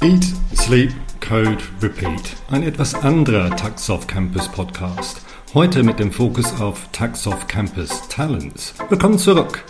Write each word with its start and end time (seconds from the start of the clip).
Eat, 0.00 0.26
Sleep, 0.54 0.92
Code, 1.20 1.58
Repeat. 1.82 2.36
Ein 2.50 2.62
etwas 2.62 2.94
anderer 2.94 3.50
Taxoft 3.56 4.06
Campus 4.06 4.46
Podcast. 4.46 5.20
Heute 5.54 5.82
mit 5.82 5.98
dem 5.98 6.12
Fokus 6.12 6.60
auf 6.60 6.86
Taxoft 6.92 7.48
Campus 7.48 8.06
Talents. 8.08 8.74
Willkommen 8.88 9.18
zurück. 9.18 9.64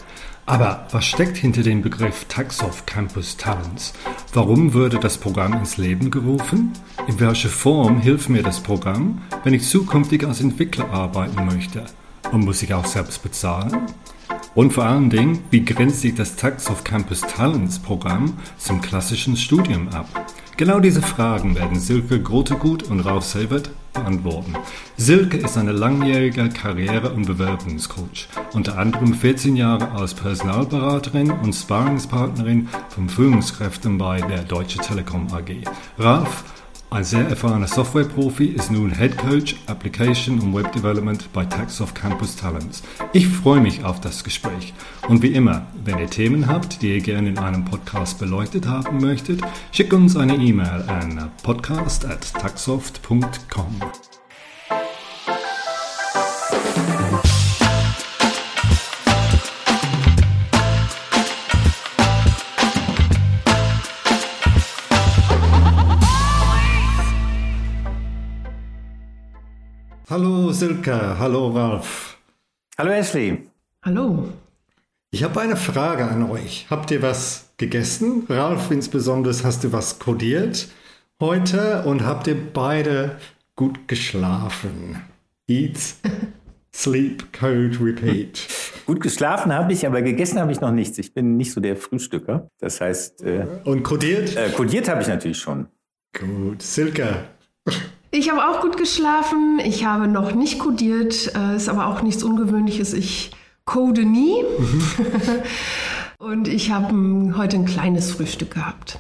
Aber 0.44 0.86
was 0.90 1.06
steckt 1.06 1.38
hinter 1.38 1.62
dem 1.62 1.80
Begriff 1.80 2.26
Taxoft 2.26 2.86
Campus 2.86 3.38
Talents? 3.38 3.94
Warum 4.34 4.74
wurde 4.74 4.98
das 4.98 5.16
Programm 5.16 5.54
ins 5.54 5.78
Leben 5.78 6.10
gerufen? 6.10 6.74
In 7.06 7.18
welcher 7.20 7.48
Form 7.48 7.98
hilft 7.98 8.28
mir 8.28 8.42
das 8.42 8.60
Programm, 8.60 9.22
wenn 9.44 9.54
ich 9.54 9.66
zukünftig 9.66 10.26
als 10.26 10.42
Entwickler 10.42 10.90
arbeiten 10.90 11.46
möchte? 11.46 11.86
Und 12.32 12.44
muss 12.44 12.62
ich 12.62 12.74
auch 12.74 12.84
selbst 12.84 13.22
bezahlen? 13.22 13.86
Und 14.54 14.72
vor 14.72 14.84
allen 14.84 15.10
Dingen, 15.10 15.40
wie 15.50 15.64
grenzt 15.64 16.00
sich 16.00 16.14
das 16.14 16.36
Taxoft 16.36 16.84
Campus 16.84 17.20
Talents 17.20 17.78
Programm 17.78 18.34
zum 18.56 18.80
klassischen 18.80 19.36
Studium 19.36 19.88
ab? 19.88 20.08
Genau 20.56 20.80
diese 20.80 21.02
Fragen 21.02 21.54
werden 21.54 21.78
Silke 21.78 22.20
Grotegut 22.20 22.82
und 22.84 23.00
Ralf 23.00 23.24
Selbert 23.24 23.70
beantworten. 23.92 24.56
Silke 24.96 25.36
ist 25.36 25.56
eine 25.56 25.70
langjährige 25.70 26.48
Karriere- 26.48 27.12
und 27.12 27.26
Bewerbungscoach, 27.26 28.28
unter 28.54 28.76
anderem 28.76 29.14
14 29.14 29.54
Jahre 29.54 29.92
als 29.92 30.14
Personalberaterin 30.14 31.30
und 31.30 31.52
Sparringspartnerin 31.52 32.68
von 32.88 33.08
Führungskräften 33.08 33.98
bei 33.98 34.20
der 34.20 34.42
Deutsche 34.42 34.78
Telekom 34.78 35.28
AG. 35.32 35.62
Ralf 35.98 36.44
ein 36.90 37.04
sehr 37.04 37.28
erfahrener 37.28 37.66
Softwareprofi 37.66 38.46
ist 38.46 38.70
nun 38.70 38.90
Head 38.90 39.18
Coach 39.18 39.56
Application 39.66 40.40
und 40.40 40.54
Web 40.54 40.72
Development 40.72 41.30
bei 41.32 41.44
Taxoft 41.44 41.94
Campus 41.94 42.36
Talents. 42.36 42.82
Ich 43.12 43.28
freue 43.28 43.60
mich 43.60 43.84
auf 43.84 44.00
das 44.00 44.24
Gespräch. 44.24 44.72
Und 45.06 45.22
wie 45.22 45.34
immer, 45.34 45.66
wenn 45.84 45.98
ihr 45.98 46.08
Themen 46.08 46.46
habt, 46.46 46.80
die 46.80 46.94
ihr 46.94 47.00
gerne 47.00 47.28
in 47.28 47.38
einem 47.38 47.64
Podcast 47.64 48.18
beleuchtet 48.18 48.66
haben 48.66 49.00
möchtet, 49.00 49.42
schickt 49.70 49.92
uns 49.92 50.16
eine 50.16 50.36
E-Mail 50.36 50.84
an 50.88 51.30
podcast@taxoft.com. 51.42 53.80
Silke, 70.58 71.16
hallo 71.20 71.50
Ralf. 71.50 72.18
Hallo 72.76 72.90
Ashley. 72.90 73.46
Hallo. 73.84 74.32
Ich 75.12 75.22
habe 75.22 75.40
eine 75.40 75.54
Frage 75.54 76.04
an 76.04 76.28
euch. 76.28 76.66
Habt 76.68 76.90
ihr 76.90 77.00
was 77.00 77.50
gegessen? 77.58 78.26
Ralf 78.28 78.72
insbesondere, 78.72 79.32
hast 79.44 79.62
du 79.62 79.72
was 79.72 80.00
kodiert 80.00 80.66
heute 81.20 81.84
und 81.84 82.04
habt 82.04 82.26
ihr 82.26 82.34
beide 82.52 83.20
gut 83.54 83.86
geschlafen? 83.86 85.00
Eat, 85.46 85.78
sleep, 86.74 87.32
code, 87.32 87.78
repeat. 87.80 88.48
Gut 88.84 89.00
geschlafen 89.00 89.52
habe 89.52 89.72
ich, 89.72 89.86
aber 89.86 90.02
gegessen 90.02 90.40
habe 90.40 90.50
ich 90.50 90.60
noch 90.60 90.72
nichts. 90.72 90.98
Ich 90.98 91.14
bin 91.14 91.36
nicht 91.36 91.52
so 91.52 91.60
der 91.60 91.76
Frühstücker. 91.76 92.48
Das 92.58 92.80
heißt. 92.80 93.22
Äh, 93.22 93.46
und 93.62 93.84
kodiert? 93.84 94.34
Äh, 94.36 94.50
kodiert 94.50 94.88
habe 94.88 95.02
ich 95.02 95.06
natürlich 95.06 95.38
schon. 95.38 95.68
Gut. 96.18 96.62
Silke. 96.62 97.26
Ich 98.10 98.30
habe 98.30 98.48
auch 98.48 98.62
gut 98.62 98.76
geschlafen. 98.76 99.60
Ich 99.64 99.84
habe 99.84 100.08
noch 100.08 100.34
nicht 100.34 100.58
codiert, 100.58 101.32
äh, 101.34 101.56
ist 101.56 101.68
aber 101.68 101.86
auch 101.86 102.02
nichts 102.02 102.22
Ungewöhnliches. 102.22 102.94
Ich 102.94 103.32
code 103.64 104.04
nie. 104.04 104.42
Mhm. 104.42 104.82
Und 106.18 106.48
ich 106.48 106.70
habe 106.70 106.92
heute 107.36 107.56
ein 107.56 107.66
kleines 107.66 108.10
Frühstück 108.10 108.54
gehabt. 108.54 108.98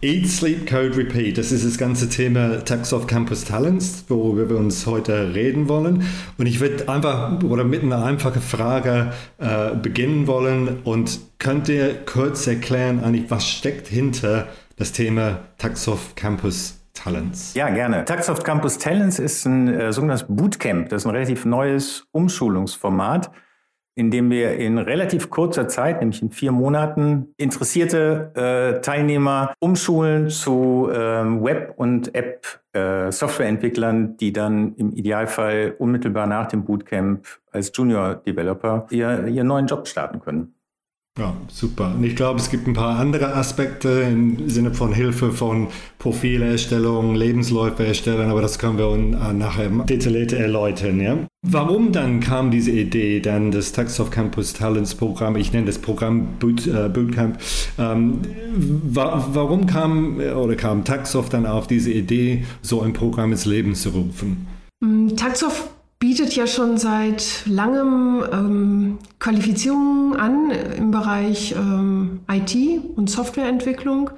Eat, 0.00 0.28
Sleep, 0.28 0.68
Code, 0.68 0.96
Repeat. 0.96 1.38
Das 1.38 1.50
ist 1.50 1.64
das 1.64 1.76
ganze 1.76 2.08
Thema 2.08 2.64
Taxoft 2.64 3.08
Campus 3.08 3.44
Talents, 3.44 4.04
worüber 4.08 4.48
wir 4.50 4.56
uns 4.56 4.86
heute 4.86 5.34
reden 5.34 5.68
wollen. 5.68 6.04
Und 6.36 6.46
ich 6.46 6.60
würde 6.60 6.88
einfach 6.88 7.42
oder 7.42 7.64
mit 7.64 7.82
einer 7.82 8.04
einfachen 8.04 8.42
Frage 8.42 9.12
äh, 9.38 9.74
beginnen 9.74 10.26
wollen. 10.28 10.82
Und 10.84 11.18
könnt 11.38 11.68
ihr 11.68 11.94
kurz 12.04 12.46
erklären, 12.46 13.02
eigentlich, 13.02 13.30
was 13.30 13.48
steckt 13.48 13.88
hinter 13.88 14.46
das 14.76 14.92
Thema 14.92 15.40
Taxoft 15.58 16.14
Campus 16.14 16.77
Talents. 16.98 17.54
Ja, 17.54 17.70
gerne. 17.70 18.04
Taxoft 18.04 18.44
Campus 18.44 18.78
Talents 18.78 19.18
ist 19.18 19.44
ein 19.46 19.68
äh, 19.68 19.92
sogenanntes 19.92 20.26
Bootcamp. 20.28 20.88
Das 20.88 21.02
ist 21.02 21.06
ein 21.06 21.14
relativ 21.14 21.44
neues 21.44 22.06
Umschulungsformat, 22.12 23.30
in 23.94 24.10
dem 24.10 24.30
wir 24.30 24.56
in 24.56 24.78
relativ 24.78 25.30
kurzer 25.30 25.68
Zeit, 25.68 26.00
nämlich 26.00 26.22
in 26.22 26.30
vier 26.30 26.52
Monaten, 26.52 27.34
interessierte 27.36 28.32
äh, 28.34 28.80
Teilnehmer 28.80 29.54
umschulen 29.60 30.30
zu 30.30 30.88
ähm, 30.92 31.44
Web- 31.44 31.74
und 31.76 32.14
App-Softwareentwicklern, 32.14 34.04
äh, 34.04 34.16
die 34.18 34.32
dann 34.32 34.74
im 34.76 34.92
Idealfall 34.92 35.74
unmittelbar 35.78 36.26
nach 36.26 36.46
dem 36.46 36.64
Bootcamp 36.64 37.26
als 37.50 37.72
Junior-Developer 37.74 38.86
ihr, 38.90 39.26
ihren 39.26 39.46
neuen 39.46 39.66
Job 39.66 39.86
starten 39.88 40.20
können. 40.20 40.57
Ja, 41.18 41.36
super. 41.48 41.94
Und 41.96 42.04
ich 42.04 42.14
glaube, 42.14 42.38
es 42.38 42.48
gibt 42.48 42.68
ein 42.68 42.74
paar 42.74 42.96
andere 42.96 43.34
Aspekte 43.34 43.88
im 43.88 44.48
Sinne 44.48 44.72
von 44.72 44.92
Hilfe 44.92 45.32
von 45.32 45.66
Profilerstellung, 45.98 47.16
Lebensläufe 47.16 47.84
erstellen, 47.84 48.30
aber 48.30 48.40
das 48.40 48.60
können 48.60 48.78
wir 48.78 48.94
äh, 48.94 49.32
nachher 49.32 49.68
detailliert 49.68 50.32
erläutern. 50.32 51.00
Ja? 51.00 51.18
Warum 51.42 51.90
dann 51.90 52.20
kam 52.20 52.52
diese 52.52 52.70
Idee, 52.70 53.18
dann 53.18 53.50
das 53.50 53.72
Tax 53.72 53.98
of 53.98 54.12
Campus 54.12 54.52
Talents 54.52 54.94
Programm, 54.94 55.34
ich 55.34 55.52
nenne 55.52 55.66
das 55.66 55.78
Programm 55.78 56.38
Boot, 56.38 56.68
äh, 56.68 56.88
Bootcamp, 56.88 57.38
ähm, 57.78 58.20
wa 58.84 59.26
warum 59.32 59.66
kam 59.66 60.20
äh, 60.20 60.30
oder 60.30 60.54
kam 60.54 60.84
Taxoft 60.84 61.32
dann 61.32 61.46
auf 61.46 61.66
diese 61.66 61.90
Idee, 61.90 62.44
so 62.62 62.80
ein 62.82 62.92
Programm 62.92 63.32
ins 63.32 63.44
Leben 63.44 63.74
zu 63.74 63.88
rufen? 63.90 64.46
Mm, 64.80 65.16
Taxoft 65.16 65.68
bietet 65.98 66.36
ja 66.36 66.46
schon 66.46 66.78
seit 66.78 67.42
langem 67.46 68.22
ähm, 68.32 68.98
Qualifizierungen 69.18 70.16
an 70.16 70.50
im 70.50 70.90
Bereich 70.90 71.52
ähm, 71.52 72.20
IT 72.30 72.56
und 72.96 73.10
Softwareentwicklung. 73.10 74.10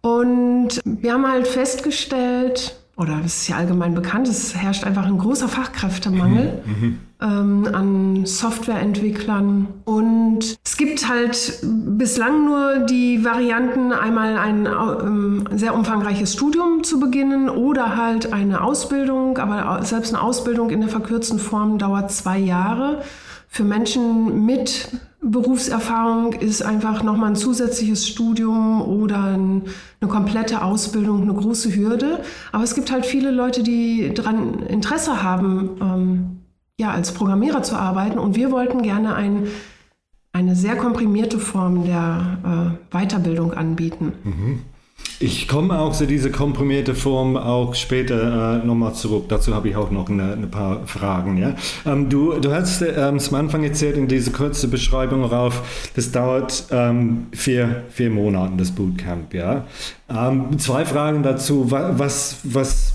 Und 0.00 0.80
wir 0.84 1.14
haben 1.14 1.26
halt 1.26 1.46
festgestellt, 1.46 2.76
oder 2.96 3.20
es 3.24 3.42
ist 3.42 3.48
ja 3.48 3.56
allgemein 3.56 3.94
bekannt, 3.94 4.28
es 4.28 4.54
herrscht 4.54 4.84
einfach 4.84 5.06
ein 5.06 5.18
großer 5.18 5.48
Fachkräftemangel 5.48 6.62
mhm. 6.64 6.72
mhm. 6.72 6.98
Ähm, 7.24 7.68
an 7.72 8.26
Softwareentwicklern. 8.26 9.68
Und 9.84 10.58
es 10.64 10.76
gibt 10.76 11.08
halt 11.08 11.58
bislang 11.62 12.44
nur 12.44 12.80
die 12.80 13.24
Varianten, 13.24 13.92
einmal 13.92 14.36
ein 14.36 14.66
ähm, 14.66 15.44
sehr 15.52 15.74
umfangreiches 15.74 16.34
Studium 16.34 16.84
zu 16.84 17.00
beginnen 17.00 17.48
oder 17.48 17.96
halt 17.96 18.32
eine 18.32 18.62
Ausbildung, 18.62 19.38
aber 19.38 19.82
selbst 19.84 20.14
eine 20.14 20.22
Ausbildung 20.22 20.70
in 20.70 20.80
der 20.80 20.90
verkürzten 20.90 21.38
Form 21.38 21.78
dauert 21.78 22.12
zwei 22.12 22.38
Jahre. 22.38 23.02
Für 23.48 23.64
Menschen 23.64 24.44
mit 24.44 24.88
Berufserfahrung 25.22 26.32
ist 26.34 26.62
einfach 26.62 27.02
nochmal 27.02 27.30
ein 27.30 27.36
zusätzliches 27.36 28.06
Studium 28.06 28.82
oder 28.82 29.22
ein, 29.22 29.62
eine 30.00 30.10
komplette 30.10 30.62
Ausbildung 30.62 31.22
eine 31.22 31.34
große 31.34 31.74
Hürde. 31.74 32.20
Aber 32.52 32.64
es 32.64 32.74
gibt 32.74 32.90
halt 32.90 33.06
viele 33.06 33.30
Leute, 33.30 33.62
die 33.62 34.12
daran 34.12 34.66
Interesse 34.66 35.22
haben, 35.22 35.70
ähm, 35.80 36.33
ja, 36.78 36.90
als 36.90 37.12
Programmierer 37.12 37.62
zu 37.62 37.76
arbeiten. 37.76 38.18
Und 38.18 38.36
wir 38.36 38.50
wollten 38.50 38.82
gerne 38.82 39.14
ein, 39.14 39.46
eine 40.32 40.56
sehr 40.56 40.76
komprimierte 40.76 41.38
Form 41.38 41.84
der 41.84 42.76
äh, 42.92 42.96
Weiterbildung 42.96 43.52
anbieten. 43.52 44.12
Mhm. 44.24 44.60
Ich 45.20 45.48
komme 45.48 45.78
auch 45.78 45.92
zu 45.92 46.06
dieser 46.06 46.30
komprimierte 46.30 46.94
Form 46.94 47.36
auch 47.36 47.74
später 47.74 48.62
äh, 48.62 48.66
nochmal 48.66 48.94
zurück. 48.94 49.26
Dazu 49.28 49.54
habe 49.54 49.68
ich 49.68 49.76
auch 49.76 49.90
noch 49.90 50.08
ein 50.08 50.50
paar 50.50 50.86
Fragen. 50.86 51.36
Ja? 51.38 51.54
Ähm, 51.86 52.08
du, 52.08 52.32
du 52.40 52.52
hast 52.52 52.82
ähm, 52.82 53.18
am 53.18 53.34
Anfang 53.34 53.64
erzählt 53.64 53.96
in 53.96 54.08
dieser 54.08 54.32
kurzen 54.32 54.70
Beschreibung 54.70 55.24
rauf, 55.24 55.90
das 55.94 56.10
dauert 56.10 56.66
ähm, 56.70 57.26
vier, 57.32 57.84
vier 57.90 58.10
Monate, 58.10 58.54
das 58.56 58.72
Bootcamp. 58.72 59.34
Ja? 59.34 59.66
Ähm, 60.08 60.58
zwei 60.58 60.84
Fragen 60.84 61.22
dazu. 61.22 61.70
Was, 61.70 62.38
was 62.42 62.94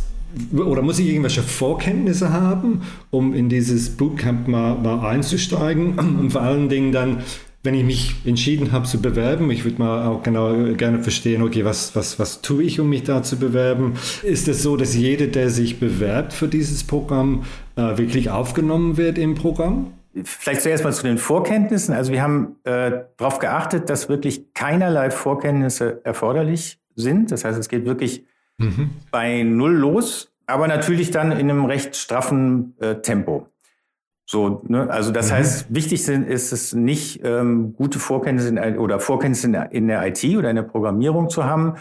oder 0.56 0.82
muss 0.82 1.00
ich 1.00 1.08
irgendwelche 1.08 1.42
Vorkenntnisse 1.42 2.32
haben, 2.32 2.82
um 3.10 3.34
in 3.34 3.50
dieses 3.50 3.98
Bootcamp 3.98 4.48
mal, 4.48 4.76
mal 4.76 5.08
einzusteigen? 5.08 5.98
Und 5.98 6.32
vor 6.32 6.42
allen 6.42 6.70
Dingen 6.70 6.92
dann, 6.92 7.24
wenn 7.64 7.74
ich 7.74 7.84
mich 7.84 8.16
entschieden 8.26 8.72
habe 8.72 8.86
zu 8.86 9.02
bewerben, 9.02 9.52
ich 9.52 9.66
würde 9.66 9.80
mal 9.80 10.08
auch 10.08 10.24
genau 10.24 10.74
gerne 10.76 11.04
verstehen, 11.04 11.42
okay, 11.42 11.66
was, 11.66 11.96
was, 11.96 12.20
was 12.20 12.42
tue 12.42 12.64
ich, 12.64 12.80
um 12.80 12.90
mich 12.90 13.04
da 13.04 13.24
zu 13.24 13.38
bewerben? 13.38 13.96
Ist 14.24 14.48
es 14.48 14.64
so, 14.64 14.78
dass 14.78 14.96
jeder, 14.96 15.28
der 15.28 15.50
sich 15.50 15.80
bewerbt 15.80 16.34
für 16.34 16.48
dieses 16.48 16.84
Programm, 16.84 17.44
äh, 17.76 17.98
wirklich 17.98 18.30
aufgenommen 18.30 18.98
wird 18.98 19.18
im 19.18 19.36
Programm? 19.36 19.94
Vielleicht 20.24 20.62
zuerst 20.62 20.84
mal 20.84 20.94
zu 20.94 21.04
den 21.04 21.18
Vorkenntnissen. 21.18 21.94
Also 21.94 22.12
wir 22.12 22.22
haben 22.22 22.56
äh, 22.64 22.92
darauf 23.18 23.40
geachtet, 23.40 23.90
dass 23.90 24.10
wirklich 24.10 24.54
keinerlei 24.54 25.12
Vorkenntnisse 25.12 26.02
erforderlich 26.04 26.80
sind. 26.96 27.32
Das 27.32 27.46
heißt, 27.46 27.60
es 27.60 27.70
geht 27.70 27.86
wirklich 27.86 28.26
mhm. 28.60 28.92
bei 29.10 29.44
Null 29.44 29.74
los, 29.74 30.32
aber 30.46 30.68
natürlich 30.68 31.12
dann 31.12 31.32
in 31.32 31.50
einem 31.50 31.66
recht 31.66 31.96
straffen 31.96 32.76
äh, 32.80 32.96
Tempo. 33.02 33.48
So, 34.26 34.62
ne? 34.68 34.88
Also 34.92 35.12
das 35.12 35.32
mhm. 35.32 35.36
heißt, 35.36 35.74
wichtig 35.74 36.04
sind, 36.04 36.28
ist 36.28 36.52
es 36.52 36.74
nicht, 36.74 37.22
ähm, 37.24 37.74
gute 37.74 37.98
Vorkenntnisse 37.98 38.50
in, 38.50 38.78
oder 38.78 39.00
Vorkenntnisse 39.00 39.48
in 39.48 39.54
der, 39.54 39.72
in 39.72 39.88
der 39.88 40.06
IT 40.06 40.24
oder 40.38 40.52
in 40.52 40.56
der 40.56 40.64
Programmierung 40.64 41.30
zu 41.30 41.46
haben, 41.46 41.76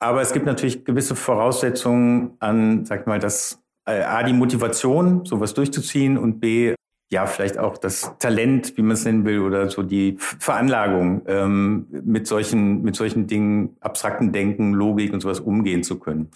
Aber 0.00 0.20
es 0.20 0.32
gibt 0.32 0.46
natürlich 0.46 0.84
gewisse 0.84 1.16
Voraussetzungen 1.16 2.36
an, 2.38 2.84
sag 2.84 3.00
ich 3.00 3.06
mal, 3.06 3.18
das 3.18 3.60
äh, 3.86 4.02
A, 4.02 4.22
die 4.22 4.32
Motivation, 4.32 5.24
sowas 5.24 5.54
durchzuziehen 5.54 6.18
und 6.18 6.40
B, 6.40 6.74
ja, 7.10 7.26
vielleicht 7.26 7.58
auch 7.58 7.78
das 7.78 8.12
Talent, 8.18 8.76
wie 8.76 8.82
man 8.82 8.92
es 8.92 9.04
nennen 9.04 9.24
will, 9.24 9.40
oder 9.40 9.70
so 9.70 9.82
die 9.82 10.16
Veranlagung, 10.18 11.22
ähm, 11.26 11.86
mit 11.90 12.26
solchen, 12.26 12.82
mit 12.82 12.96
solchen 12.96 13.26
Dingen, 13.26 13.76
abstrakten 13.80 14.32
Denken, 14.32 14.74
Logik 14.74 15.12
und 15.12 15.20
sowas 15.20 15.40
umgehen 15.40 15.82
zu 15.82 15.98
können. 15.98 16.30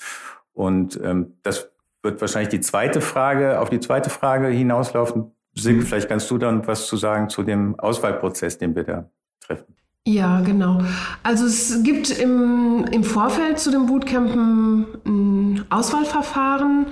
Und 0.55 0.99
ähm, 1.03 1.35
das 1.43 1.71
wird 2.03 2.21
wahrscheinlich 2.21 2.49
die 2.49 2.61
zweite 2.61 3.01
Frage, 3.01 3.61
auf 3.61 3.71
die 3.71 3.81
zweite 3.81 4.11
Frage 4.11 4.49
hinauslaufen. 4.49 5.33
Silke, 5.55 5.81
mhm. 5.81 5.87
vielleicht 5.87 6.09
kannst 6.09 6.31
du 6.31 6.39
dann 6.39 6.67
was 6.67 6.87
zu 6.87 6.97
sagen 6.97 7.29
zu 7.29 7.43
dem 7.43 7.79
Auswahlprozess, 7.79 8.57
den 8.57 8.75
wir 8.75 8.85
da 8.85 9.11
treffen. 9.41 9.75
Ja, 10.05 10.41
genau. 10.41 10.81
Also 11.23 11.47
es 11.47 11.83
gibt 11.85 12.11
im, 12.19 12.85
im 12.91 13.05
Vorfeld 13.05 13.59
zu 13.61 13.71
dem 13.71 13.87
Bootcampen 13.87 14.87
ein 15.05 15.65
Auswahlverfahren 15.71 16.87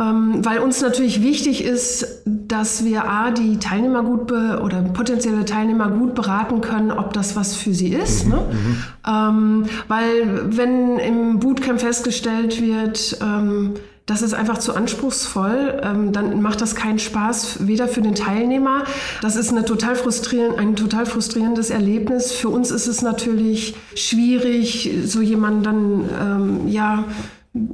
weil 0.00 0.60
uns 0.60 0.80
natürlich 0.80 1.22
wichtig 1.24 1.64
ist, 1.64 2.22
dass 2.24 2.84
wir 2.84 3.10
A, 3.10 3.32
die 3.32 3.58
Teilnehmer 3.58 4.04
gut 4.04 4.30
oder 4.30 4.82
potenzielle 4.94 5.44
Teilnehmer 5.44 5.90
gut 5.90 6.14
beraten 6.14 6.60
können, 6.60 6.92
ob 6.92 7.12
das 7.12 7.34
was 7.34 7.56
für 7.56 7.74
sie 7.74 7.88
ist. 7.88 8.24
Mhm, 8.24 8.30
ne? 8.30 8.36
Mhm. 8.36 8.76
Ähm, 9.08 9.64
weil 9.88 10.56
wenn 10.56 10.98
im 10.98 11.40
Bootcamp 11.40 11.80
festgestellt 11.80 12.60
wird, 12.60 13.18
ähm, 13.20 13.74
das 14.08 14.22
ist 14.22 14.32
einfach 14.32 14.56
zu 14.56 14.74
anspruchsvoll, 14.74 15.82
ähm, 15.82 16.12
dann 16.12 16.40
macht 16.40 16.62
das 16.62 16.74
keinen 16.74 16.98
Spaß, 16.98 17.66
weder 17.66 17.88
für 17.88 18.00
den 18.00 18.14
Teilnehmer. 18.14 18.84
Das 19.20 19.36
ist 19.36 19.50
eine 19.50 19.66
total 19.66 19.96
frustrierend, 19.96 20.58
ein 20.58 20.76
total 20.76 21.04
frustrierendes 21.04 21.68
Erlebnis. 21.68 22.32
Für 22.32 22.48
uns 22.48 22.70
ist 22.70 22.86
es 22.86 23.02
natürlich 23.02 23.74
schwierig, 23.94 24.90
so 25.04 25.20
jemanden 25.20 25.62
dann 25.62 26.08
ähm, 26.20 26.68
ja 26.68 27.04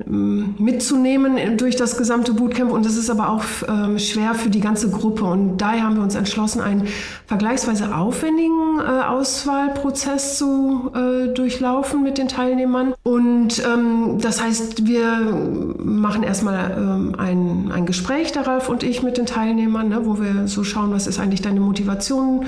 mitzunehmen 0.06 1.56
durch 1.56 1.76
das 1.76 1.96
gesamte 1.96 2.32
Bootcamp. 2.32 2.72
Und 2.72 2.86
es 2.86 2.96
ist 2.96 3.10
aber 3.10 3.28
auch 3.28 3.44
ähm, 3.68 3.98
schwer 3.98 4.34
für 4.34 4.50
die 4.50 4.60
ganze 4.60 4.90
Gruppe. 4.90 5.24
Und 5.24 5.58
daher 5.58 5.84
haben 5.84 5.96
wir 5.96 6.02
uns 6.02 6.14
entschlossen, 6.14 6.60
einen 6.60 6.86
vergleichsweise 7.26 7.94
aufwendigen 7.94 8.78
äh, 8.78 9.04
Auswahlprozess 9.04 10.38
zu 10.38 10.90
äh, 10.94 11.28
durchlaufen 11.34 12.02
mit 12.02 12.18
den 12.18 12.28
Teilnehmern. 12.28 12.94
Und 13.02 13.62
ähm, 13.64 14.18
das 14.20 14.42
heißt, 14.42 14.86
wir 14.86 15.18
machen 15.78 16.22
erstmal 16.22 16.76
ähm, 16.76 17.14
ein, 17.18 17.72
ein 17.72 17.86
Gespräch, 17.86 18.32
der 18.32 18.46
Ralf 18.46 18.68
und 18.68 18.82
ich 18.82 19.02
mit 19.02 19.18
den 19.18 19.26
Teilnehmern, 19.26 19.88
ne, 19.88 20.00
wo 20.04 20.20
wir 20.20 20.48
so 20.48 20.64
schauen, 20.64 20.92
was 20.92 21.06
ist 21.06 21.18
eigentlich 21.18 21.42
deine 21.42 21.60
Motivation 21.60 22.46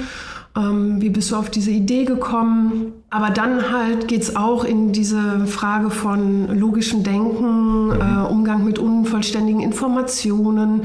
ähm, 0.56 1.00
wie 1.02 1.10
bist 1.10 1.30
du 1.30 1.36
auf 1.36 1.50
diese 1.50 1.70
Idee 1.70 2.04
gekommen? 2.04 2.92
Aber 3.10 3.30
dann 3.30 3.70
halt 3.70 4.08
geht 4.08 4.22
es 4.22 4.36
auch 4.36 4.64
in 4.64 4.92
diese 4.92 5.46
Frage 5.46 5.90
von 5.90 6.58
logischem 6.58 7.02
Denken, 7.02 7.88
mhm. 7.88 7.92
äh, 7.92 8.26
Umgang 8.28 8.64
mit 8.64 8.78
unvollständigen 8.78 9.60
Informationen, 9.60 10.82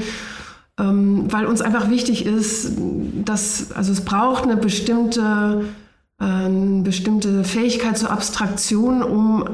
ähm, 0.78 1.24
weil 1.32 1.46
uns 1.46 1.62
einfach 1.62 1.88
wichtig 1.88 2.26
ist, 2.26 2.72
dass, 3.24 3.72
also 3.72 3.92
es 3.92 4.04
braucht 4.04 4.44
eine 4.44 4.56
bestimmte, 4.56 5.64
äh, 6.20 6.24
eine 6.24 6.82
bestimmte 6.82 7.42
Fähigkeit 7.42 7.96
zur 7.96 8.10
Abstraktion, 8.10 9.02
um 9.02 9.44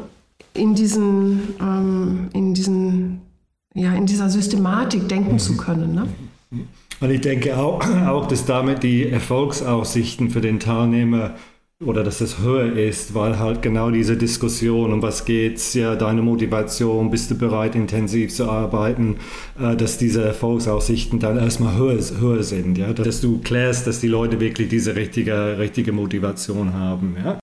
in 0.53 0.75
diesen, 0.75 1.55
ähm, 1.61 2.29
in 2.33 2.55
diesen, 2.55 3.21
ja, 3.75 3.93
in 3.95 4.07
dieser 4.07 4.31
Systematik 4.31 5.09
denken 5.09 5.35
mhm. 5.35 5.39
zu 5.39 5.57
können. 5.57 5.95
Ne? 5.95 6.09
Und 7.01 7.11
ich 7.11 7.21
denke 7.21 7.57
auch, 7.57 7.81
auch, 8.07 8.27
dass 8.27 8.45
damit 8.45 8.83
die 8.83 9.09
Erfolgsaussichten 9.09 10.31
für 10.31 10.41
den 10.41 10.61
Teilnehmer 10.61 11.35
oder 11.85 12.03
dass 12.03 12.21
es 12.21 12.41
höher 12.41 12.73
ist, 12.73 13.15
weil 13.15 13.39
halt 13.39 13.63
genau 13.63 13.93
diese 13.93 14.17
Diskussion, 14.17 14.93
um 14.93 15.01
was 15.01 15.25
geht's, 15.25 15.75
ja, 15.75 15.95
deine 15.95 16.23
Motivation, 16.23 17.09
bist 17.11 17.31
du 17.31 17.39
bereit, 17.39 17.77
intensiv 17.77 18.35
zu 18.35 18.51
arbeiten, 18.51 19.19
äh, 19.61 19.77
dass 19.77 19.97
diese 19.97 20.25
Erfolgsaussichten 20.25 21.21
dann 21.21 21.39
erstmal 21.39 21.77
höher, 21.77 22.01
höher 22.19 22.43
sind, 22.43 22.79
ja, 22.79 22.93
dass 22.93 23.21
du 23.21 23.39
klärst, 23.39 23.87
dass 23.87 24.01
die 24.01 24.09
Leute 24.09 24.41
wirklich 24.41 24.69
diese 24.69 24.97
richtige, 24.97 25.57
richtige 25.59 25.93
Motivation 25.93 26.75
haben, 26.75 27.17
ja. 27.23 27.39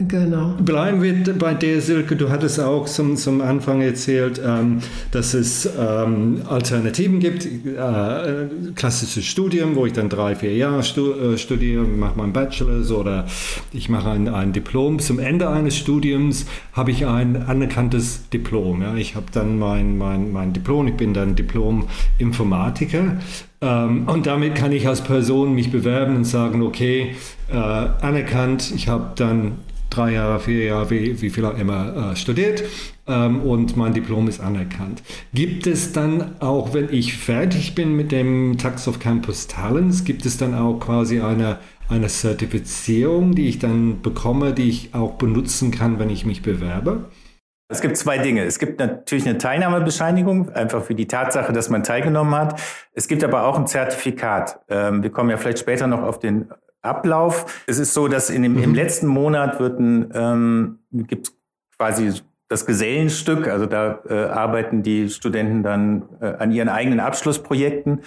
Genau. 0.00 0.54
Bleiben 0.60 1.02
wir 1.02 1.12
bei 1.36 1.54
der, 1.54 1.80
Silke. 1.80 2.14
Du 2.14 2.30
hattest 2.30 2.60
auch 2.60 2.86
zum, 2.86 3.16
zum 3.16 3.40
Anfang 3.40 3.80
erzählt, 3.80 4.40
ähm, 4.44 4.78
dass 5.10 5.34
es 5.34 5.68
ähm, 5.76 6.42
Alternativen 6.48 7.18
gibt. 7.18 7.44
Äh, 7.44 8.46
klassisches 8.76 9.24
Studium, 9.24 9.74
wo 9.74 9.86
ich 9.86 9.94
dann 9.94 10.08
drei, 10.08 10.36
vier 10.36 10.54
Jahre 10.54 10.84
stu 10.84 11.10
äh, 11.14 11.36
studiere, 11.36 11.82
mache 11.82 12.16
meinen 12.16 12.32
Bachelor 12.32 12.88
oder 12.96 13.26
ich 13.72 13.88
mache 13.88 14.10
ein, 14.10 14.28
ein 14.28 14.52
Diplom. 14.52 15.00
Zum 15.00 15.18
Ende 15.18 15.48
eines 15.48 15.76
Studiums 15.76 16.46
habe 16.74 16.92
ich 16.92 17.04
ein 17.04 17.34
anerkanntes 17.48 18.28
Diplom. 18.28 18.82
Ja. 18.82 18.94
Ich 18.94 19.16
habe 19.16 19.26
dann 19.32 19.58
mein, 19.58 19.98
mein, 19.98 20.30
mein 20.30 20.52
Diplom, 20.52 20.86
ich 20.86 20.94
bin 20.94 21.12
dann 21.12 21.34
Diplom-Informatiker. 21.34 23.16
Ähm, 23.60 24.06
und 24.06 24.26
damit 24.28 24.54
kann 24.54 24.70
ich 24.70 24.86
als 24.86 25.00
Person 25.00 25.56
mich 25.56 25.72
bewerben 25.72 26.14
und 26.14 26.24
sagen, 26.24 26.62
okay, 26.62 27.16
äh, 27.50 27.56
anerkannt, 27.56 28.72
ich 28.72 28.86
habe 28.86 29.10
dann 29.16 29.56
drei 29.90 30.12
Jahre, 30.12 30.40
vier 30.40 30.64
Jahre, 30.64 30.90
wie, 30.90 31.20
wie 31.20 31.30
viel 31.30 31.44
auch 31.44 31.58
immer, 31.58 32.12
äh, 32.12 32.16
studiert 32.16 32.62
ähm, 33.06 33.42
und 33.42 33.76
mein 33.76 33.94
Diplom 33.94 34.28
ist 34.28 34.40
anerkannt. 34.40 35.02
Gibt 35.32 35.66
es 35.66 35.92
dann 35.92 36.40
auch, 36.40 36.74
wenn 36.74 36.92
ich 36.92 37.16
fertig 37.16 37.74
bin 37.74 37.96
mit 37.96 38.12
dem 38.12 38.58
Tax 38.58 38.86
of 38.86 38.98
Campus 38.98 39.46
Talents, 39.46 40.04
gibt 40.04 40.26
es 40.26 40.36
dann 40.36 40.54
auch 40.54 40.78
quasi 40.78 41.20
eine, 41.20 41.58
eine 41.88 42.08
Zertifizierung, 42.08 43.34
die 43.34 43.48
ich 43.48 43.58
dann 43.58 44.02
bekomme, 44.02 44.52
die 44.52 44.68
ich 44.68 44.94
auch 44.94 45.14
benutzen 45.14 45.70
kann, 45.70 45.98
wenn 45.98 46.10
ich 46.10 46.24
mich 46.26 46.42
bewerbe? 46.42 47.06
Es 47.70 47.82
gibt 47.82 47.98
zwei 47.98 48.16
Dinge. 48.16 48.44
Es 48.44 48.58
gibt 48.58 48.80
natürlich 48.80 49.28
eine 49.28 49.36
Teilnahmebescheinigung, 49.36 50.48
einfach 50.50 50.82
für 50.82 50.94
die 50.94 51.06
Tatsache, 51.06 51.52
dass 51.52 51.68
man 51.68 51.82
teilgenommen 51.82 52.34
hat. 52.34 52.60
Es 52.94 53.08
gibt 53.08 53.22
aber 53.22 53.44
auch 53.44 53.58
ein 53.58 53.66
Zertifikat. 53.66 54.60
Ähm, 54.70 55.02
wir 55.02 55.10
kommen 55.10 55.28
ja 55.28 55.36
vielleicht 55.36 55.58
später 55.58 55.86
noch 55.86 56.02
auf 56.02 56.18
den 56.18 56.48
Ablauf. 56.82 57.64
Es 57.66 57.78
ist 57.78 57.94
so, 57.94 58.08
dass 58.08 58.30
in 58.30 58.42
dem, 58.42 58.54
mhm. 58.54 58.62
im 58.62 58.74
letzten 58.74 59.06
Monat 59.06 59.60
wird 59.60 59.78
ein, 59.78 60.10
ähm, 60.14 60.78
gibt 60.92 61.32
quasi 61.76 62.12
das 62.48 62.64
Gesellenstück, 62.64 63.46
also 63.46 63.66
da 63.66 64.00
äh, 64.08 64.14
arbeiten 64.14 64.82
die 64.82 65.10
Studenten 65.10 65.62
dann 65.62 66.04
äh, 66.20 66.26
an 66.38 66.50
ihren 66.50 66.70
eigenen 66.70 66.98
Abschlussprojekten 66.98 68.00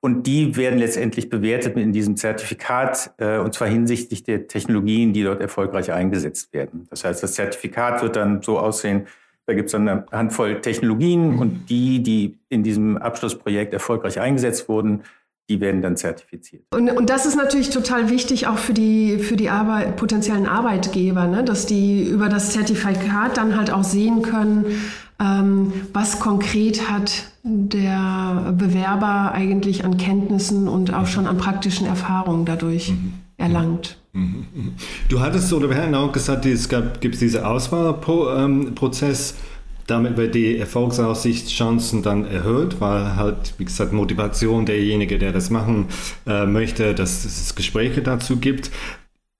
und 0.00 0.26
die 0.28 0.56
werden 0.56 0.78
letztendlich 0.78 1.28
bewertet 1.28 1.76
in 1.76 1.92
diesem 1.92 2.16
Zertifikat 2.16 3.12
äh, 3.18 3.38
und 3.38 3.54
zwar 3.54 3.66
hinsichtlich 3.66 4.22
der 4.22 4.46
Technologien, 4.46 5.12
die 5.12 5.24
dort 5.24 5.40
erfolgreich 5.40 5.90
eingesetzt 5.90 6.52
werden. 6.52 6.86
Das 6.90 7.04
heißt, 7.04 7.22
das 7.24 7.34
Zertifikat 7.34 8.00
wird 8.02 8.14
dann 8.14 8.40
so 8.40 8.60
aussehen, 8.60 9.08
da 9.46 9.54
gibt 9.54 9.66
es 9.66 9.72
dann 9.72 9.88
eine 9.88 10.04
Handvoll 10.12 10.60
Technologien 10.60 11.32
mhm. 11.32 11.38
und 11.40 11.66
die, 11.68 12.02
die 12.02 12.38
in 12.50 12.62
diesem 12.62 12.98
Abschlussprojekt 12.98 13.72
erfolgreich 13.72 14.20
eingesetzt 14.20 14.68
wurden, 14.68 15.02
die 15.48 15.60
werden 15.60 15.80
dann 15.80 15.96
zertifiziert. 15.96 16.62
Und, 16.74 16.90
und 16.90 17.08
das 17.08 17.24
ist 17.26 17.36
natürlich 17.36 17.70
total 17.70 18.10
wichtig 18.10 18.46
auch 18.46 18.58
für 18.58 18.74
die, 18.74 19.18
für 19.18 19.36
die 19.36 19.48
Arbeit, 19.48 19.96
potenziellen 19.96 20.46
Arbeitgeber, 20.46 21.26
ne? 21.26 21.42
dass 21.42 21.66
die 21.66 22.02
über 22.02 22.28
das 22.28 22.52
Zertifikat 22.52 23.36
dann 23.36 23.56
halt 23.56 23.70
auch 23.70 23.84
sehen 23.84 24.22
können, 24.22 24.66
ähm, 25.20 25.72
was 25.92 26.20
konkret 26.20 26.90
hat 26.90 27.24
der 27.42 28.54
Bewerber 28.56 29.32
eigentlich 29.32 29.84
an 29.84 29.96
Kenntnissen 29.96 30.68
und 30.68 30.92
auch 30.92 31.06
schon 31.06 31.26
an 31.26 31.38
praktischen 31.38 31.86
Erfahrungen 31.86 32.44
dadurch 32.44 32.90
mhm. 32.90 33.14
erlangt. 33.38 33.98
Mhm. 34.12 34.46
Mhm. 34.54 34.72
Du 35.08 35.20
hattest 35.20 35.50
oder 35.52 35.70
wir 35.70 35.76
hatten 35.76 35.94
auch 35.94 36.12
gesagt, 36.12 36.44
es 36.44 36.68
gibt 36.68 37.20
diesen 37.20 37.42
Auswahlprozess. 37.42 39.30
Ähm, 39.30 39.36
damit 39.88 40.16
wird 40.16 40.34
die 40.34 40.58
Erfolgsaussichtschancen 40.58 42.02
dann 42.02 42.24
erhöht, 42.24 42.80
weil 42.80 43.16
halt, 43.16 43.54
wie 43.58 43.64
gesagt, 43.64 43.92
Motivation 43.92 44.66
derjenige, 44.66 45.18
der 45.18 45.32
das 45.32 45.50
machen 45.50 45.86
äh, 46.26 46.46
möchte, 46.46 46.94
dass 46.94 47.24
es 47.24 47.54
Gespräche 47.54 48.02
dazu 48.02 48.36
gibt. 48.36 48.70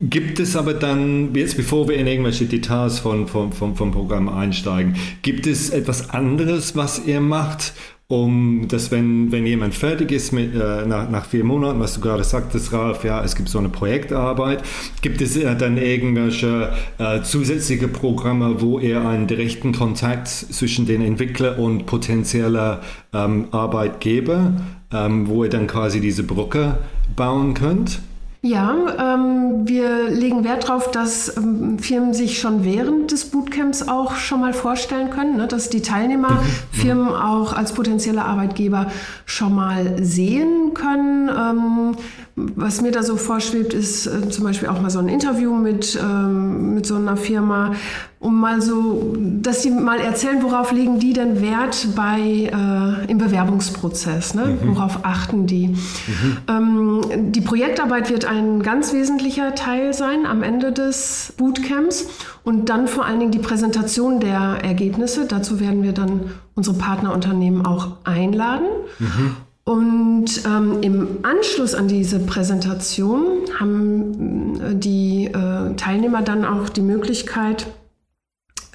Gibt 0.01 0.39
es 0.39 0.57
aber 0.57 0.75
dann, 0.75 1.35
jetzt 1.35 1.57
bevor 1.57 1.89
wir 1.89 1.97
in 1.97 2.07
irgendwelche 2.07 2.47
Details 2.47 3.01
von, 3.01 3.27
von, 3.27 3.53
von, 3.53 3.75
vom 3.75 3.91
Programm 3.91 4.29
einsteigen, 4.29 4.95
gibt 5.23 5.47
es 5.47 5.71
etwas 5.71 6.11
anderes, 6.11 6.77
was 6.77 7.05
ihr 7.05 7.21
macht, 7.21 7.75
um 8.11 8.67
dass 8.69 8.91
wenn, 8.91 9.31
wenn 9.33 9.45
jemand 9.45 9.75
fertig 9.75 10.13
ist 10.13 10.33
mit, 10.33 10.55
äh, 10.55 10.87
nach, 10.87 11.11
nach 11.11 11.27
vier 11.27 11.45
Monaten, 11.45 11.79
was 11.79 11.93
du 11.93 12.01
gerade 12.01 12.25
sagtest, 12.25 12.73
Ralf, 12.73 13.05
ja, 13.05 13.23
es 13.23 13.37
gibt 13.37 13.51
so 13.51 13.59
eine 13.59 13.69
Projektarbeit, 13.69 14.63
gibt 15.03 15.21
es 15.21 15.37
äh, 15.37 15.55
dann 15.55 15.77
irgendwelche 15.77 16.73
äh, 16.97 17.21
zusätzliche 17.21 17.87
Programme, 17.87 18.63
wo 18.63 18.79
ihr 18.79 19.07
einen 19.07 19.27
direkten 19.27 19.73
Kontakt 19.73 20.29
zwischen 20.29 20.87
den 20.87 21.03
Entwickler 21.03 21.59
und 21.59 21.85
potenzieller 21.85 22.81
ähm, 23.13 23.49
Arbeitgeber, 23.51 24.55
ähm, 24.91 25.29
wo 25.29 25.45
ihr 25.45 25.51
dann 25.51 25.67
quasi 25.67 26.01
diese 26.01 26.23
Brücke 26.23 26.79
bauen 27.15 27.53
könnt? 27.53 28.01
Ja, 28.41 29.15
ähm, 29.15 29.67
wir 29.67 30.11
legen 30.11 30.45
Wert 30.45 30.69
darauf, 30.69 30.93
dass 30.93 31.37
ähm, 31.37 31.81
Firmen 31.81 32.15
sich 32.15 32.39
schon 32.39 32.65
während 32.65 33.11
des 33.11 33.25
Bootcamps 33.25 33.89
auch 33.89 34.15
schon 34.15 34.41
mal 34.41 34.53
vorstellen 34.53 35.11
können, 35.11 35.37
ne, 35.37 35.49
dass 35.49 35.71
die 35.71 35.83
Teilnehmer 35.83 36.31
mhm. 36.31 36.45
Firmen 36.71 37.09
auch 37.09 37.53
als 37.53 37.73
potenzielle 37.73 38.25
Arbeitgeber 38.25 38.93
schon 39.27 39.57
mal 39.57 40.05
sehen 40.05 40.73
können. 40.73 41.29
Ähm, 41.29 41.97
was 42.37 42.81
mir 42.81 42.93
da 42.93 43.03
so 43.03 43.17
vorschwebt, 43.17 43.75
ist 43.75 44.07
äh, 44.07 44.29
zum 44.29 44.45
Beispiel 44.45 44.69
auch 44.69 44.81
mal 44.81 44.91
so 44.91 45.01
ein 45.01 45.09
Interview 45.09 45.53
mit, 45.55 45.99
ähm, 46.01 46.75
mit 46.75 46.87
so 46.87 46.95
einer 46.95 47.17
Firma, 47.17 47.75
um 48.21 48.41
mal 48.41 48.61
so, 48.61 49.15
dass 49.17 49.63
sie 49.63 49.71
mal 49.71 50.01
erzählen, 50.01 50.43
worauf 50.43 50.73
legen 50.73 50.99
die 50.99 51.13
denn 51.13 51.41
Wert 51.41 51.89
bei 51.95 52.51
äh, 52.53 53.11
im 53.11 53.19
Bewerbungsprozess, 53.19 54.35
ne? 54.35 54.59
Mhm. 54.61 54.75
worauf 54.75 55.05
achten 55.05 55.47
die. 55.47 55.69
Mhm. 55.69 56.37
Ähm, 56.49 57.33
die 57.33 57.41
Projektarbeit 57.41 58.11
wird 58.11 58.25
ein 58.25 58.63
ganz 58.63 58.93
wesentlicher 58.93 59.55
Teil 59.55 59.95
sein 59.95 60.27
am 60.27 60.43
Ende 60.43 60.73
des 60.73 61.33
Bootcamps 61.37 62.09
und 62.43 62.69
dann 62.69 62.89
vor 62.89 63.05
allen 63.05 63.21
Dingen 63.21 63.33
die 63.33 63.39
Präsentation 63.39 64.19
der 64.19 64.59
Ergebnisse. 64.65 65.27
Dazu 65.27 65.61
werden 65.61 65.85
wir 65.85 65.93
dann 65.93 66.33
unsere 66.57 66.77
Partnerunternehmen 66.77 67.65
auch 67.65 67.99
einladen. 68.03 68.67
Mhm. 68.99 69.37
Und 69.63 70.45
ähm, 70.47 70.79
im 70.81 71.09
Anschluss 71.23 71.75
an 71.75 71.89
diese 71.89 72.21
Präsentation 72.21 73.27
haben 73.61 74.59
äh, 74.61 74.75
die 74.75 75.27
äh, 75.27 75.75
Teilnehmer 75.77 76.23
dann 76.23 76.47
auch 76.47 76.71
die 76.71 76.81
Möglichkeit, 76.81 77.67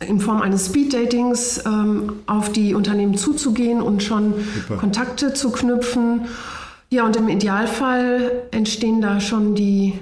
in 0.07 0.19
Form 0.19 0.41
eines 0.41 0.67
Speed-Datings 0.67 1.65
ähm, 1.65 2.13
auf 2.27 2.51
die 2.51 2.73
Unternehmen 2.73 3.17
zuzugehen 3.17 3.81
und 3.81 4.03
schon 4.03 4.33
Super. 4.55 4.77
Kontakte 4.77 5.33
zu 5.33 5.51
knüpfen. 5.51 6.21
Ja, 6.89 7.05
und 7.05 7.15
im 7.15 7.27
Idealfall 7.27 8.43
entstehen 8.51 9.01
da 9.01 9.19
schon 9.19 9.55
die 9.55 9.99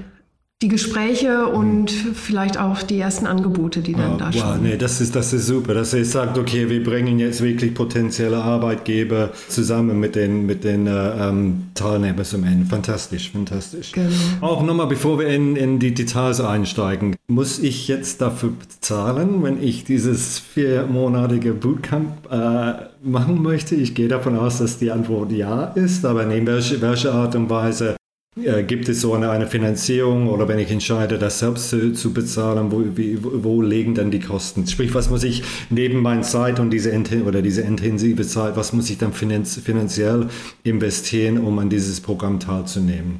die 0.61 0.67
Gespräche 0.67 1.47
und 1.47 1.89
vielleicht 1.89 2.59
auch 2.59 2.83
die 2.83 2.99
ersten 2.99 3.25
Angebote, 3.25 3.81
die 3.81 3.93
dann 3.93 4.13
oh, 4.13 4.17
da 4.17 4.31
stehen. 4.31 4.43
Wow, 4.45 4.57
nee, 4.61 4.77
das 4.77 5.01
ist, 5.01 5.15
das 5.15 5.33
ist 5.33 5.47
super, 5.47 5.73
dass 5.73 5.91
ihr 5.93 6.05
sagt, 6.05 6.37
okay, 6.37 6.69
wir 6.69 6.83
bringen 6.83 7.17
jetzt 7.17 7.41
wirklich 7.41 7.73
potenzielle 7.73 8.37
Arbeitgeber 8.37 9.31
zusammen 9.47 9.99
mit 9.99 10.15
den, 10.15 10.45
mit 10.45 10.63
den 10.63 10.85
äh, 10.85 11.29
ähm, 11.29 11.69
Teilnehmern 11.73 12.25
zum 12.25 12.43
Ende. 12.43 12.67
Fantastisch, 12.67 13.31
fantastisch. 13.31 13.91
Genau. 13.91 14.11
Auch 14.41 14.61
nochmal, 14.61 14.85
bevor 14.85 15.17
wir 15.17 15.27
in, 15.27 15.55
in 15.55 15.79
die 15.79 15.95
Details 15.95 16.39
einsteigen, 16.39 17.15
muss 17.27 17.57
ich 17.57 17.87
jetzt 17.87 18.21
dafür 18.21 18.51
bezahlen, 18.51 19.41
wenn 19.41 19.63
ich 19.63 19.83
dieses 19.83 20.37
viermonatige 20.37 21.53
Bootcamp 21.53 22.31
äh, 22.31 22.73
machen 23.01 23.41
möchte? 23.41 23.73
Ich 23.73 23.95
gehe 23.95 24.07
davon 24.07 24.37
aus, 24.37 24.59
dass 24.59 24.77
die 24.77 24.91
Antwort 24.91 25.31
ja 25.31 25.65
ist, 25.73 26.05
aber 26.05 26.23
in 26.31 26.45
welche, 26.45 26.81
welche 26.81 27.11
Art 27.11 27.35
und 27.35 27.49
Weise 27.49 27.95
gibt 28.35 28.87
es 28.87 29.01
so 29.01 29.13
eine, 29.13 29.29
eine 29.29 29.45
Finanzierung 29.45 30.29
oder 30.29 30.47
wenn 30.47 30.57
ich 30.57 30.71
entscheide, 30.71 31.17
das 31.17 31.39
selbst 31.39 31.69
zu, 31.69 31.91
zu 31.91 32.13
bezahlen, 32.13 32.71
wo, 32.71 32.81
wie, 32.95 33.19
wo 33.21 33.61
liegen 33.61 33.93
dann 33.93 34.09
die 34.09 34.21
Kosten? 34.21 34.65
Sprich, 34.67 34.93
was 34.93 35.09
muss 35.09 35.23
ich 35.23 35.43
neben 35.69 36.01
meiner 36.01 36.21
Zeit 36.21 36.59
und 36.59 36.69
diese, 36.69 36.91
oder 37.25 37.41
diese 37.41 37.61
intensive 37.61 38.25
Zeit, 38.25 38.55
was 38.55 38.71
muss 38.71 38.89
ich 38.89 38.97
dann 38.97 39.11
finanz, 39.11 39.57
finanziell 39.57 40.29
investieren, 40.63 41.39
um 41.39 41.59
an 41.59 41.69
dieses 41.69 41.99
Programm 41.99 42.39
teilzunehmen? 42.39 43.19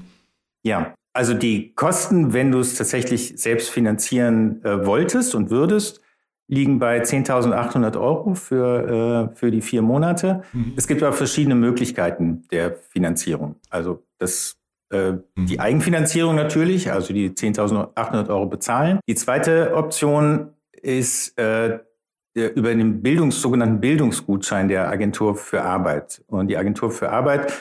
Ja, 0.63 0.93
also 1.11 1.33
die 1.33 1.73
Kosten, 1.73 2.31
wenn 2.31 2.51
du 2.51 2.59
es 2.59 2.75
tatsächlich 2.75 3.33
selbst 3.35 3.69
finanzieren 3.69 4.63
äh, 4.63 4.85
wolltest 4.85 5.35
und 5.35 5.49
würdest, 5.49 5.99
liegen 6.47 6.79
bei 6.79 7.01
10.800 7.01 7.99
Euro 7.99 8.33
für, 8.35 9.29
äh, 9.31 9.35
für 9.35 9.51
die 9.51 9.61
vier 9.61 9.81
Monate. 9.81 10.43
Mhm. 10.53 10.73
Es 10.77 10.87
gibt 10.87 11.03
aber 11.03 11.13
verschiedene 11.13 11.55
Möglichkeiten 11.55 12.43
der 12.51 12.75
Finanzierung. 12.75 13.55
Also 13.69 14.03
das 14.17 14.60
die 14.91 15.53
mhm. 15.55 15.59
Eigenfinanzierung 15.59 16.35
natürlich, 16.35 16.91
also 16.91 17.13
die 17.13 17.29
10.800 17.29 18.29
Euro 18.29 18.45
bezahlen. 18.45 18.99
Die 19.07 19.15
zweite 19.15 19.73
Option 19.75 20.49
ist 20.81 21.37
äh, 21.39 21.79
über 22.33 22.73
den 22.73 23.01
Bildungs, 23.01 23.41
sogenannten 23.41 23.79
Bildungsgutschein 23.79 24.67
der 24.67 24.89
Agentur 24.89 25.35
für 25.35 25.63
Arbeit. 25.63 26.23
Und 26.27 26.47
die 26.47 26.57
Agentur 26.57 26.91
für 26.91 27.09
Arbeit 27.09 27.53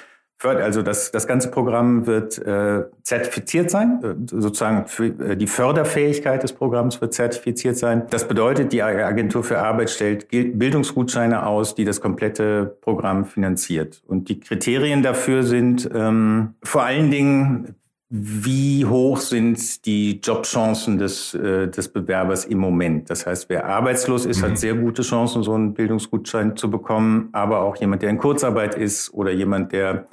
also 0.42 0.82
das, 0.82 1.10
das 1.10 1.26
ganze 1.26 1.50
Programm 1.50 2.06
wird 2.06 2.38
äh, 2.38 2.84
zertifiziert 3.02 3.70
sein, 3.70 4.00
äh, 4.02 4.14
sozusagen 4.26 4.86
für, 4.86 5.06
äh, 5.06 5.36
die 5.36 5.46
Förderfähigkeit 5.46 6.42
des 6.42 6.52
Programms 6.52 7.00
wird 7.00 7.12
zertifiziert 7.12 7.76
sein. 7.76 8.04
Das 8.10 8.26
bedeutet, 8.26 8.72
die 8.72 8.82
Agentur 8.82 9.44
für 9.44 9.58
Arbeit 9.58 9.90
stellt 9.90 10.28
Bildungsgutscheine 10.30 11.46
aus, 11.46 11.74
die 11.74 11.84
das 11.84 12.00
komplette 12.00 12.76
Programm 12.80 13.26
finanziert. 13.26 14.02
Und 14.06 14.28
die 14.28 14.40
Kriterien 14.40 15.02
dafür 15.02 15.42
sind 15.42 15.88
ähm, 15.92 16.54
vor 16.62 16.84
allen 16.84 17.10
Dingen, 17.10 17.74
wie 18.12 18.84
hoch 18.84 19.18
sind 19.18 19.86
die 19.86 20.20
Jobchancen 20.20 20.98
des, 20.98 21.32
äh, 21.34 21.68
des 21.68 21.88
Bewerbers 21.88 22.44
im 22.44 22.58
Moment? 22.58 23.08
Das 23.08 23.24
heißt, 23.24 23.48
wer 23.48 23.66
arbeitslos 23.66 24.26
ist, 24.26 24.42
hat 24.42 24.50
mhm. 24.50 24.56
sehr 24.56 24.74
gute 24.74 25.02
Chancen, 25.02 25.44
so 25.44 25.54
einen 25.54 25.74
Bildungsgutschein 25.74 26.56
zu 26.56 26.70
bekommen, 26.70 27.28
aber 27.30 27.60
auch 27.60 27.76
jemand, 27.76 28.02
der 28.02 28.10
in 28.10 28.18
Kurzarbeit 28.18 28.74
ist 28.74 29.14
oder 29.14 29.30
jemand, 29.30 29.70
der 29.70 30.06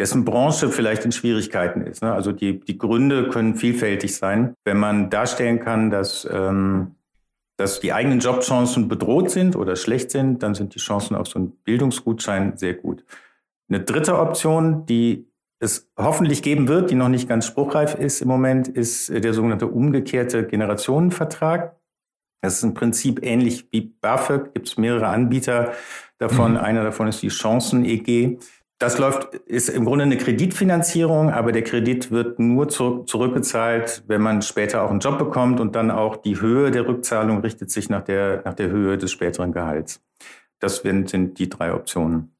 dessen 0.00 0.24
Branche 0.24 0.70
vielleicht 0.70 1.04
in 1.04 1.12
Schwierigkeiten 1.12 1.82
ist. 1.82 2.02
Ne? 2.02 2.10
Also 2.10 2.32
die, 2.32 2.58
die 2.58 2.78
Gründe 2.78 3.28
können 3.28 3.54
vielfältig 3.54 4.16
sein. 4.16 4.54
Wenn 4.64 4.78
man 4.78 5.10
darstellen 5.10 5.60
kann, 5.60 5.90
dass, 5.90 6.26
ähm, 6.32 6.94
dass 7.58 7.80
die 7.80 7.92
eigenen 7.92 8.20
Jobchancen 8.20 8.88
bedroht 8.88 9.30
sind 9.30 9.56
oder 9.56 9.76
schlecht 9.76 10.10
sind, 10.10 10.42
dann 10.42 10.54
sind 10.54 10.74
die 10.74 10.78
Chancen 10.78 11.14
auf 11.14 11.26
so 11.26 11.38
einen 11.38 11.50
Bildungsgutschein 11.64 12.56
sehr 12.56 12.72
gut. 12.72 13.04
Eine 13.68 13.80
dritte 13.80 14.18
Option, 14.18 14.86
die 14.86 15.28
es 15.58 15.90
hoffentlich 15.98 16.42
geben 16.42 16.66
wird, 16.66 16.90
die 16.90 16.94
noch 16.94 17.10
nicht 17.10 17.28
ganz 17.28 17.46
spruchreif 17.46 17.94
ist 17.94 18.22
im 18.22 18.28
Moment, 18.28 18.68
ist 18.68 19.10
der 19.10 19.34
sogenannte 19.34 19.66
umgekehrte 19.66 20.46
Generationenvertrag. 20.46 21.76
Das 22.40 22.54
ist 22.54 22.62
im 22.62 22.72
Prinzip 22.72 23.20
ähnlich 23.22 23.68
wie 23.70 23.82
BAföG, 23.82 24.54
gibt 24.54 24.66
es 24.66 24.78
mehrere 24.78 25.08
Anbieter 25.08 25.72
davon. 26.16 26.52
Mhm. 26.52 26.58
Einer 26.58 26.84
davon 26.84 27.06
ist 27.06 27.20
die 27.20 27.28
Chancen-EG. 27.28 28.38
Das 28.80 28.96
läuft, 28.96 29.34
ist 29.34 29.68
im 29.68 29.84
Grunde 29.84 30.06
eine 30.06 30.16
Kreditfinanzierung, 30.16 31.28
aber 31.28 31.52
der 31.52 31.62
Kredit 31.62 32.10
wird 32.10 32.38
nur 32.38 32.70
zu, 32.70 33.02
zurückgezahlt, 33.02 34.04
wenn 34.06 34.22
man 34.22 34.40
später 34.40 34.82
auch 34.82 34.90
einen 34.90 35.00
Job 35.00 35.18
bekommt 35.18 35.60
und 35.60 35.76
dann 35.76 35.90
auch 35.90 36.16
die 36.16 36.40
Höhe 36.40 36.70
der 36.70 36.88
Rückzahlung 36.88 37.42
richtet 37.42 37.70
sich 37.70 37.90
nach 37.90 38.02
der, 38.02 38.40
nach 38.46 38.54
der 38.54 38.70
Höhe 38.70 38.96
des 38.96 39.12
späteren 39.12 39.52
Gehalts. 39.52 40.00
Das 40.60 40.78
sind 40.78 41.38
die 41.38 41.50
drei 41.50 41.74
Optionen. 41.74 42.34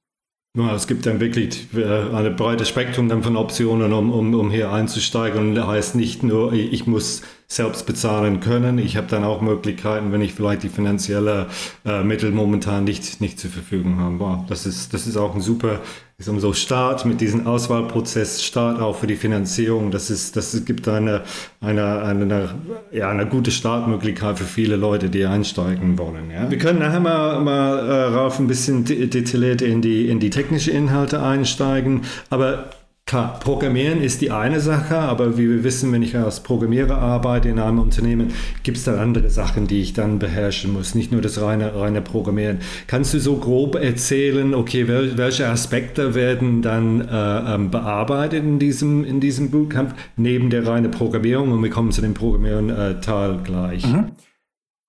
Ja, 0.56 0.74
es 0.74 0.88
gibt 0.88 1.06
dann 1.06 1.20
wirklich 1.20 1.68
äh, 1.76 1.84
ein 1.84 2.34
breites 2.34 2.68
Spektrum 2.68 3.08
dann 3.08 3.22
von 3.22 3.36
Optionen, 3.36 3.92
um, 3.92 4.10
um, 4.10 4.34
um 4.34 4.50
hier 4.50 4.72
einzusteigen. 4.72 5.50
Und 5.50 5.54
das 5.54 5.66
heißt 5.66 5.94
nicht 5.94 6.24
nur, 6.24 6.52
ich 6.52 6.86
muss 6.88 7.22
selbst 7.46 7.86
bezahlen 7.86 8.40
können. 8.40 8.78
Ich 8.78 8.96
habe 8.96 9.06
dann 9.06 9.22
auch 9.22 9.42
Möglichkeiten, 9.42 10.10
wenn 10.10 10.22
ich 10.22 10.34
vielleicht 10.34 10.64
die 10.64 10.68
finanzielle 10.68 11.46
äh, 11.84 12.02
Mittel 12.02 12.32
momentan 12.32 12.82
nicht, 12.82 13.20
nicht 13.20 13.38
zur 13.38 13.50
Verfügung 13.50 14.00
habe. 14.00 14.18
Wow, 14.18 14.38
das, 14.48 14.66
ist, 14.66 14.92
das 14.92 15.06
ist 15.06 15.16
auch 15.16 15.36
ein 15.36 15.40
super 15.40 15.80
ich 16.20 16.26
sag 16.26 16.34
mal 16.34 16.40
so 16.42 16.52
Start 16.52 17.06
mit 17.06 17.22
diesem 17.22 17.46
Auswahlprozess, 17.46 18.44
Start 18.44 18.78
auch 18.78 18.94
für 18.94 19.06
die 19.06 19.16
Finanzierung. 19.16 19.90
Das 19.90 20.10
ist, 20.10 20.36
das 20.36 20.66
gibt 20.66 20.86
eine, 20.86 21.22
eine, 21.62 22.02
eine, 22.02 22.54
ja, 22.92 23.08
eine 23.08 23.24
gute 23.24 23.50
Startmöglichkeit 23.50 24.38
für 24.38 24.44
viele 24.44 24.76
Leute, 24.76 25.08
die 25.08 25.24
einsteigen 25.24 25.96
wollen. 25.96 26.30
Ja. 26.30 26.50
Wir 26.50 26.58
können 26.58 26.80
nachher 26.80 27.00
mal, 27.00 27.40
mal 27.40 27.78
äh, 27.78 27.92
Ralf, 28.14 28.38
ein 28.38 28.48
bisschen 28.48 28.84
detailliert 28.84 29.62
in 29.62 29.80
die, 29.80 30.10
in 30.10 30.20
die 30.20 30.28
technische 30.28 30.70
Inhalte 30.70 31.22
einsteigen. 31.22 32.02
Aber 32.28 32.68
Klar, 33.10 33.40
Programmieren 33.40 34.00
ist 34.00 34.20
die 34.20 34.30
eine 34.30 34.60
Sache, 34.60 34.96
aber 34.96 35.36
wie 35.36 35.48
wir 35.48 35.64
wissen, 35.64 35.92
wenn 35.92 36.00
ich 36.00 36.16
als 36.16 36.44
Programmierer 36.44 36.96
arbeite 36.96 37.48
in 37.48 37.58
einem 37.58 37.80
Unternehmen, 37.80 38.32
gibt 38.62 38.76
es 38.76 38.84
dann 38.84 39.00
andere 39.00 39.30
Sachen, 39.30 39.66
die 39.66 39.80
ich 39.80 39.94
dann 39.94 40.20
beherrschen 40.20 40.72
muss, 40.72 40.94
nicht 40.94 41.10
nur 41.10 41.20
das 41.20 41.42
reine, 41.42 41.74
reine 41.74 42.02
Programmieren. 42.02 42.60
Kannst 42.86 43.12
du 43.12 43.18
so 43.18 43.38
grob 43.38 43.74
erzählen, 43.74 44.54
okay, 44.54 44.86
wel, 44.86 45.18
welche 45.18 45.48
Aspekte 45.48 46.14
werden 46.14 46.62
dann 46.62 47.00
äh, 47.00 47.54
ähm, 47.54 47.72
bearbeitet 47.72 48.44
in 48.44 48.60
diesem, 48.60 49.04
in 49.04 49.18
diesem 49.18 49.50
Bootcamp, 49.50 49.92
neben 50.14 50.48
der 50.48 50.64
reinen 50.64 50.92
Programmierung 50.92 51.50
und 51.50 51.64
wir 51.64 51.70
kommen 51.70 51.90
zu 51.90 52.02
dem 52.02 52.14
Programmieren-Teil 52.14 53.32
äh, 53.32 53.42
gleich. 53.42 53.86
Mhm. 53.88 54.12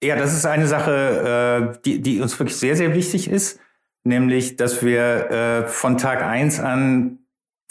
Ja, 0.03 0.15
das 0.15 0.37
ist 0.37 0.45
eine 0.45 0.67
Sache, 0.67 1.73
äh, 1.73 1.79
die, 1.85 2.03
die 2.03 2.21
uns 2.21 2.37
wirklich 2.37 2.55
sehr, 2.55 2.75
sehr 2.75 2.93
wichtig 2.93 3.27
ist, 3.27 3.59
nämlich, 4.03 4.57
dass 4.57 4.85
wir 4.85 5.31
äh, 5.31 5.67
von 5.67 5.97
Tag 5.97 6.21
eins 6.21 6.59
an 6.59 7.17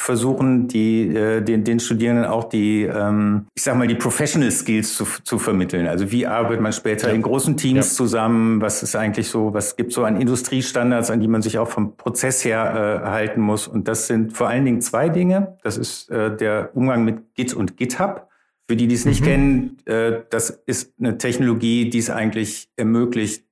versuchen, 0.01 0.67
die, 0.67 1.15
äh, 1.15 1.43
den, 1.43 1.63
den 1.63 1.79
Studierenden 1.79 2.25
auch 2.25 2.45
die, 2.45 2.85
ähm, 2.85 3.47
ich 3.55 3.63
sag 3.63 3.77
mal, 3.77 3.87
die 3.87 3.95
Professional 3.95 4.51
Skills 4.51 4.95
zu, 4.95 5.05
zu 5.25 5.39
vermitteln. 5.39 5.87
Also 5.87 6.11
wie 6.11 6.27
arbeitet 6.27 6.63
man 6.63 6.73
später 6.73 7.09
ja. 7.09 7.15
in 7.15 7.21
großen 7.21 7.59
Teams 7.59 7.91
ja. 7.91 7.97
zusammen? 7.97 8.63
Was 8.63 8.83
ist 8.83 8.97
eigentlich 8.97 9.29
so, 9.29 9.53
was 9.53 9.77
gibt 9.77 9.93
so 9.93 10.05
an 10.05 10.19
Industriestandards, 10.19 11.11
an 11.11 11.21
die 11.21 11.29
man 11.29 11.43
sich 11.43 11.59
auch 11.59 11.69
vom 11.69 11.99
Prozess 11.99 12.43
her 12.47 13.03
äh, 13.05 13.09
halten 13.09 13.43
muss? 13.43 13.69
Und 13.69 13.89
das 13.89 14.07
sind 14.07 14.33
vor 14.33 14.49
allen 14.49 14.65
Dingen 14.65 14.81
zwei 14.81 15.11
Dinge. 15.11 15.59
Das 15.63 15.77
ist 15.77 16.11
äh, 16.11 16.35
der 16.35 16.71
Umgang 16.75 17.05
mit 17.05 17.35
Git 17.35 17.53
und 17.53 17.77
GitHub. 17.77 18.27
Für 18.69 18.77
die, 18.77 18.87
die 18.87 18.95
es 18.95 19.05
nicht 19.05 19.21
mhm. 19.21 19.25
kennen, 19.27 19.77
äh, 19.85 20.21
das 20.31 20.63
ist 20.65 20.95
eine 20.99 21.19
Technologie, 21.19 21.91
die 21.91 21.99
es 21.99 22.09
eigentlich 22.09 22.71
ermöglicht, 22.77 23.45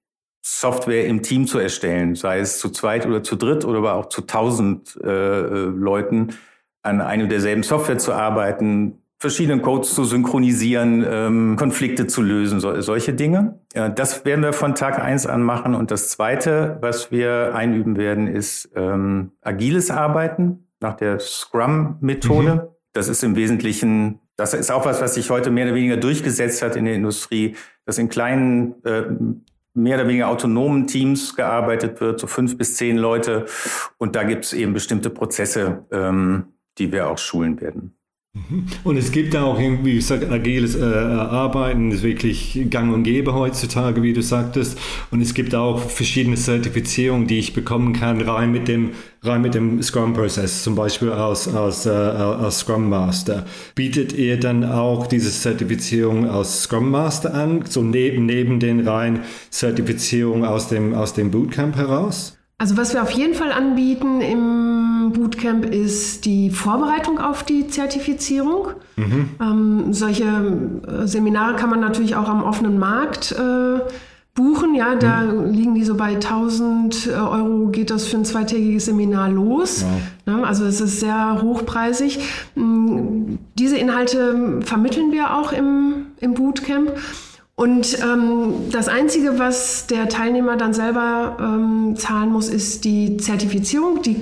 Software 0.51 1.07
im 1.07 1.23
Team 1.23 1.47
zu 1.47 1.59
erstellen, 1.59 2.15
sei 2.15 2.41
es 2.41 2.59
zu 2.59 2.71
zweit 2.71 3.07
oder 3.07 3.23
zu 3.23 3.37
dritt 3.37 3.65
oder 3.65 3.79
aber 3.79 3.95
auch 3.95 4.07
zu 4.07 4.23
tausend 4.23 4.99
äh, 5.03 5.09
äh 5.09 5.65
Leuten 5.67 6.35
an 6.83 7.01
einer 7.01 7.27
derselben 7.27 7.63
Software 7.63 7.99
zu 7.99 8.13
arbeiten, 8.13 9.03
verschiedene 9.19 9.61
Codes 9.61 9.95
zu 9.95 10.05
synchronisieren, 10.05 11.05
ähm, 11.09 11.57
Konflikte 11.57 12.07
zu 12.07 12.23
lösen, 12.23 12.61
so, 12.61 12.81
solche 12.81 13.15
Dinge. 13.15 13.61
Ja, 13.75 13.89
das 13.89 14.25
werden 14.25 14.43
wir 14.43 14.53
von 14.53 14.75
Tag 14.75 15.01
eins 15.01 15.27
an 15.27 15.43
machen. 15.43 15.75
Und 15.75 15.91
das 15.91 16.09
Zweite, 16.09 16.79
was 16.81 17.11
wir 17.11 17.55
einüben 17.55 17.97
werden, 17.97 18.29
ist 18.29 18.71
ähm, 18.77 19.33
agiles 19.43 19.91
Arbeiten 19.91 20.69
nach 20.81 20.95
der 20.95 21.19
Scrum-Methode. 21.19 22.55
Mhm. 22.55 22.61
das 22.93 23.09
ist 23.09 23.23
im 23.25 23.37
Wesentlichen, 23.37 24.21
das 24.37 24.55
ist 24.55 24.71
auch 24.71 24.87
was, 24.87 25.01
was 25.01 25.15
sich 25.15 25.31
heute 25.31 25.51
mehr 25.51 25.67
oder 25.67 25.75
weniger 25.75 25.97
durchgesetzt 25.97 26.63
hat 26.63 26.77
in 26.77 26.85
der 26.85 26.95
Industrie, 26.95 27.57
dass 27.85 27.99
in 27.99 28.09
kleinen, 28.09 28.83
äh, 28.85 29.05
mehr 29.79 29.97
oder 29.97 30.09
weniger 30.09 30.29
autonomen 30.29 30.87
Teams 30.87 31.35
gearbeitet 31.35 32.01
wird, 32.01 32.21
so 32.21 32.27
fünf 32.27 32.59
bis 32.59 32.77
zehn 32.77 32.97
Leute. 32.97 33.47
Und 33.97 34.17
da 34.17 34.25
gibt 34.25 34.45
es 34.45 34.53
eben 34.53 34.73
bestimmte 34.73 35.11
Prozesse, 35.11 35.87
ähm, 35.91 36.53
die 36.79 36.93
wir 36.93 37.09
auch 37.09 37.19
schulen 37.19 37.61
werden. 37.61 37.98
Und 38.85 38.97
es 38.97 39.11
gibt 39.11 39.35
auch, 39.37 39.59
wie 39.59 39.95
gesagt, 39.95 40.31
agiles 40.31 40.75
äh, 40.75 40.83
Arbeiten, 40.83 41.91
ist 41.91 42.03
wirklich 42.03 42.67
gang 42.71 42.93
und 42.95 43.03
gäbe 43.03 43.35
heutzutage, 43.35 44.03
wie 44.03 44.13
du 44.13 44.23
sagtest. 44.23 44.79
Und 45.11 45.21
es 45.21 45.35
gibt 45.35 45.55
auch 45.55 45.79
verschiedene 45.81 46.37
Zertifizierungen, 46.37 47.27
die 47.27 47.39
ich 47.39 47.53
bekommen 47.53 47.93
kann, 47.93 48.21
rein 48.21 48.53
mit 48.53 48.69
dem, 48.69 48.93
rein 49.23 49.43
mit 49.43 49.55
dem 49.55 49.83
Scrum-Prozess, 49.83 50.63
zum 50.63 50.75
Beispiel 50.75 51.11
als, 51.11 51.49
als, 51.49 51.87
äh, 51.87 51.91
als 51.91 52.61
Scrum 52.61 52.89
Master. 52.89 53.45
Bietet 53.75 54.13
ihr 54.13 54.39
dann 54.39 54.65
auch 54.65 55.07
diese 55.07 55.31
Zertifizierung 55.31 56.27
als 56.29 56.63
Scrum 56.63 56.91
Master 56.91 57.35
an, 57.35 57.65
so 57.69 57.83
neben, 57.83 58.27
neben 58.27 58.61
den 58.61 58.87
rein 58.87 59.25
Zertifizierungen 59.51 60.45
aus 60.45 60.69
dem, 60.69 60.95
aus 60.95 61.13
dem 61.13 61.31
Bootcamp 61.31 61.77
heraus? 61.77 62.38
Also 62.61 62.77
was 62.77 62.93
wir 62.93 63.03
auf 63.03 63.13
jeden 63.13 63.35
Fall 63.35 63.53
anbieten 63.53 64.21
im 64.21 65.13
Bootcamp 65.13 65.65
ist 65.65 66.25
die 66.25 66.51
Vorbereitung 66.51 67.21
auf 67.21 67.45
die 67.45 67.69
Zertifizierung. 67.69 68.71
Mhm. 68.97 69.31
Ähm, 69.41 69.93
solche 69.93 70.25
äh, 70.25 71.07
Seminare 71.07 71.55
kann 71.55 71.71
man 71.71 71.79
natürlich 71.79 72.17
auch 72.17 72.29
am 72.29 72.43
offenen 72.43 72.81
Markt 72.81 73.31
äh, 73.31 73.79
buchen. 74.35 74.75
Ja, 74.75 74.97
da 74.97 75.23
mhm. 75.23 75.53
liegen 75.53 75.75
die 75.77 75.85
so 75.85 75.97
bei 75.97 76.15
1000 76.15 77.07
äh, 77.07 77.11
Euro, 77.13 77.69
geht 77.69 77.91
das 77.91 78.07
für 78.07 78.17
ein 78.17 78.25
zweitägiges 78.25 78.87
Seminar 78.87 79.29
los. 79.31 79.85
Ja. 80.27 80.35
Ne, 80.35 80.45
also 80.45 80.65
es 80.65 80.81
ist 80.81 80.99
sehr 80.99 81.41
hochpreisig. 81.41 82.19
Mm, 82.57 83.37
diese 83.57 83.79
Inhalte 83.79 84.61
vermitteln 84.65 85.13
wir 85.13 85.37
auch 85.37 85.53
im, 85.53 86.07
im 86.19 86.35
Bootcamp. 86.35 86.91
Und 87.59 87.99
ähm, 88.05 88.71
das 88.71 88.87
Einzige, 88.87 89.41
was 89.41 89.89
der 89.89 90.09
Teilnehmer 90.09 90.57
dann 90.57 90.73
selber 90.73 91.37
ähm, 91.41 91.97
zahlen 91.97 92.31
muss, 92.31 92.49
ist 92.49 92.85
die 92.85 93.17
Zertifizierung. 93.17 94.01
Die, 94.03 94.15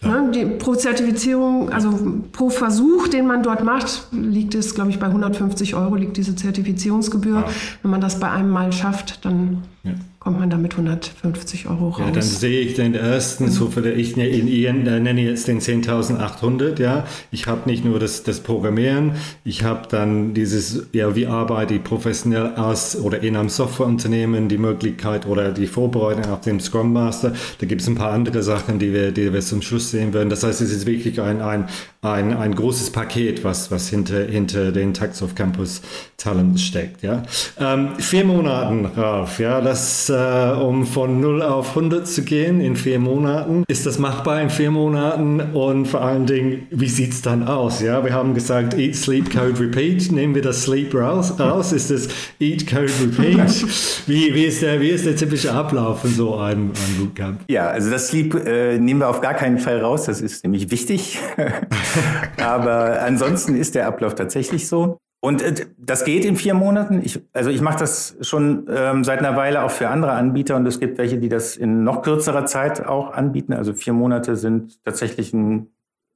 ne, 0.00 0.30
die, 0.34 0.46
pro 0.46 0.74
Zertifizierung, 0.74 1.68
also 1.68 1.92
pro 2.32 2.48
Versuch, 2.48 3.08
den 3.08 3.26
man 3.26 3.42
dort 3.42 3.62
macht, 3.62 4.08
liegt 4.10 4.54
es, 4.54 4.74
glaube 4.74 4.88
ich, 4.88 4.98
bei 4.98 5.08
150 5.08 5.74
Euro 5.74 5.96
liegt 5.96 6.16
diese 6.16 6.34
Zertifizierungsgebühr. 6.34 7.40
Ja. 7.40 7.44
Wenn 7.82 7.90
man 7.90 8.00
das 8.00 8.18
bei 8.18 8.30
einem 8.30 8.48
Mal 8.48 8.72
schafft, 8.72 9.22
dann 9.26 9.64
ja 9.82 9.92
kommt 10.18 10.40
man 10.40 10.50
damit 10.50 10.72
150 10.72 11.68
Euro 11.68 11.90
raus. 11.90 12.00
Ja, 12.00 12.10
dann 12.10 12.22
sehe 12.22 12.60
ich 12.60 12.74
den 12.74 12.94
ersten, 12.94 13.44
mhm. 13.44 13.50
so 13.50 13.68
für 13.68 13.88
ich 13.88 14.16
äh, 14.16 14.72
nenne 14.72 15.20
jetzt 15.20 15.46
den 15.46 15.60
10.800, 15.60 16.80
ja. 16.80 17.04
Ich 17.30 17.46
habe 17.46 17.68
nicht 17.70 17.84
nur 17.84 18.00
das, 18.00 18.24
das 18.24 18.40
Programmieren, 18.40 19.12
ich 19.44 19.62
habe 19.62 19.86
dann 19.88 20.34
dieses, 20.34 20.88
ja, 20.92 21.14
wie 21.14 21.28
arbeite 21.28 21.74
ich 21.74 21.84
professionell 21.84 22.56
aus 22.56 22.96
oder 22.96 23.22
in 23.22 23.36
einem 23.36 23.48
Softwareunternehmen, 23.48 24.48
die 24.48 24.58
Möglichkeit 24.58 25.26
oder 25.26 25.52
die 25.52 25.68
Vorbereitung 25.68 26.32
auf 26.32 26.40
den 26.40 26.58
Scrum 26.58 26.92
Master. 26.92 27.32
Da 27.60 27.66
gibt 27.66 27.80
es 27.80 27.86
ein 27.86 27.94
paar 27.94 28.10
andere 28.10 28.42
Sachen, 28.42 28.80
die 28.80 28.92
wir, 28.92 29.12
die 29.12 29.32
wir 29.32 29.40
zum 29.40 29.62
Schluss 29.62 29.92
sehen 29.92 30.12
werden. 30.14 30.30
Das 30.30 30.42
heißt, 30.42 30.60
es 30.60 30.72
ist 30.72 30.86
wirklich 30.86 31.20
ein, 31.20 31.40
ein, 31.40 31.68
ein, 32.02 32.36
ein 32.36 32.54
großes 32.56 32.90
Paket, 32.90 33.44
was, 33.44 33.70
was 33.70 33.88
hinter, 33.88 34.24
hinter 34.24 34.72
den 34.72 34.94
Tax 34.94 35.22
of 35.22 35.36
Campus 35.36 35.80
Talent 36.16 36.60
steckt, 36.60 37.02
ja. 37.02 37.22
Ähm, 37.58 37.90
vier 37.98 38.24
Monaten, 38.24 38.84
Ralf, 38.84 39.38
ja, 39.38 39.60
das, 39.60 40.07
äh, 40.08 40.52
um 40.60 40.86
von 40.86 41.20
0 41.20 41.42
auf 41.42 41.70
100 41.70 42.06
zu 42.06 42.22
gehen 42.22 42.60
in 42.60 42.76
vier 42.76 42.98
Monaten. 42.98 43.64
Ist 43.68 43.86
das 43.86 43.98
machbar 43.98 44.40
in 44.40 44.50
vier 44.50 44.70
Monaten? 44.70 45.40
Und 45.40 45.86
vor 45.86 46.02
allen 46.02 46.26
Dingen, 46.26 46.66
wie 46.70 46.88
sieht 46.88 47.12
es 47.12 47.22
dann 47.22 47.46
aus? 47.46 47.80
Ja, 47.80 48.04
wir 48.04 48.12
haben 48.12 48.34
gesagt, 48.34 48.74
Eat, 48.74 48.96
Sleep, 48.96 49.30
Code, 49.30 49.58
Repeat. 49.60 50.12
Nehmen 50.12 50.34
wir 50.34 50.42
das 50.42 50.62
Sleep 50.62 50.94
raus? 50.94 51.38
raus? 51.38 51.72
Ist 51.72 51.90
das 51.90 52.08
Eat, 52.40 52.66
Code, 52.66 52.90
Repeat? 53.02 53.38
Wie, 54.06 54.34
wie, 54.34 54.44
ist, 54.44 54.62
der, 54.62 54.80
wie 54.80 54.88
ist 54.88 55.04
der 55.04 55.16
typische 55.16 55.52
Ablauf 55.52 56.04
in 56.04 56.12
so 56.12 56.36
einem, 56.36 56.72
einem 56.72 56.98
Bootcamp? 56.98 57.40
Ja, 57.48 57.68
also 57.68 57.90
das 57.90 58.08
Sleep 58.08 58.34
äh, 58.34 58.78
nehmen 58.78 59.00
wir 59.00 59.08
auf 59.08 59.20
gar 59.20 59.34
keinen 59.34 59.58
Fall 59.58 59.80
raus. 59.80 60.04
Das 60.04 60.20
ist 60.20 60.44
nämlich 60.44 60.70
wichtig. 60.70 61.18
Aber 62.38 63.02
ansonsten 63.02 63.54
ist 63.54 63.74
der 63.74 63.86
Ablauf 63.86 64.14
tatsächlich 64.14 64.66
so. 64.66 64.98
Und 65.20 65.42
äh, 65.42 65.66
das 65.76 66.04
geht 66.04 66.24
in 66.24 66.36
vier 66.36 66.54
Monaten. 66.54 67.02
Ich, 67.04 67.20
also 67.32 67.50
ich 67.50 67.60
mache 67.60 67.78
das 67.78 68.16
schon 68.20 68.68
ähm, 68.70 69.04
seit 69.04 69.18
einer 69.18 69.36
Weile 69.36 69.62
auch 69.62 69.70
für 69.70 69.88
andere 69.88 70.12
Anbieter 70.12 70.56
und 70.56 70.66
es 70.66 70.78
gibt 70.78 70.98
welche, 70.98 71.18
die 71.18 71.28
das 71.28 71.56
in 71.56 71.82
noch 71.82 72.02
kürzerer 72.02 72.46
Zeit 72.46 72.86
auch 72.86 73.10
anbieten. 73.12 73.52
Also 73.52 73.74
vier 73.74 73.92
Monate 73.92 74.36
sind 74.36 74.82
tatsächlich 74.84 75.32
ein, 75.32 75.68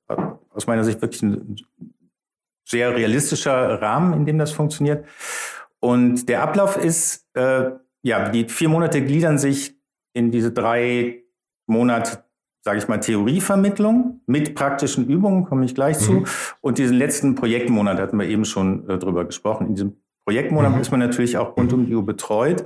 äh, 0.08 0.16
aus 0.50 0.66
meiner 0.66 0.84
Sicht 0.84 1.02
wirklich 1.02 1.22
ein 1.22 1.56
sehr 2.64 2.94
realistischer 2.94 3.82
Rahmen, 3.82 4.14
in 4.14 4.24
dem 4.24 4.38
das 4.38 4.52
funktioniert. 4.52 5.04
Und 5.80 6.28
der 6.28 6.42
Ablauf 6.42 6.76
ist, 6.76 7.26
äh, 7.34 7.72
ja, 8.02 8.28
die 8.28 8.48
vier 8.48 8.68
Monate 8.68 9.04
gliedern 9.04 9.36
sich 9.38 9.76
in 10.12 10.30
diese 10.30 10.52
drei 10.52 11.22
Monate 11.66 12.24
sage 12.62 12.79
ich 12.79 12.88
mal, 12.88 12.98
Theorievermittlung 12.98 14.20
mit 14.27 14.55
praktischen 14.55 15.09
Übungen, 15.09 15.44
komme 15.44 15.64
ich 15.64 15.75
gleich 15.75 15.98
zu. 15.98 16.12
Mhm. 16.12 16.27
Und 16.61 16.79
diesen 16.79 16.96
letzten 16.96 17.35
Projektmonat 17.35 17.98
hatten 17.98 18.18
wir 18.18 18.27
eben 18.27 18.44
schon 18.44 18.88
äh, 18.88 18.98
drüber 18.98 19.25
gesprochen. 19.25 19.66
In 19.66 19.75
diesem 19.75 19.96
Projektmonat 20.25 20.75
mhm. 20.75 20.81
ist 20.81 20.90
man 20.90 21.01
natürlich 21.01 21.37
auch 21.37 21.57
rund 21.57 21.72
um 21.72 21.87
die 21.87 21.94
Uhr 21.94 22.07
betreut, 22.07 22.64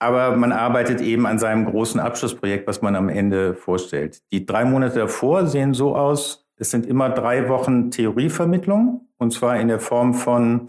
aber 0.00 0.36
man 0.36 0.52
arbeitet 0.52 1.00
eben 1.00 1.26
an 1.26 1.38
seinem 1.38 1.66
großen 1.66 2.00
Abschlussprojekt, 2.00 2.66
was 2.66 2.82
man 2.82 2.96
am 2.96 3.08
Ende 3.08 3.54
vorstellt. 3.54 4.22
Die 4.32 4.44
drei 4.44 4.64
Monate 4.64 4.98
davor 4.98 5.46
sehen 5.46 5.72
so 5.72 5.94
aus, 5.94 6.48
es 6.56 6.70
sind 6.70 6.86
immer 6.86 7.10
drei 7.10 7.48
Wochen 7.48 7.92
Theorievermittlung 7.92 9.08
und 9.18 9.32
zwar 9.32 9.60
in 9.60 9.68
der 9.68 9.78
Form 9.78 10.14
von 10.14 10.68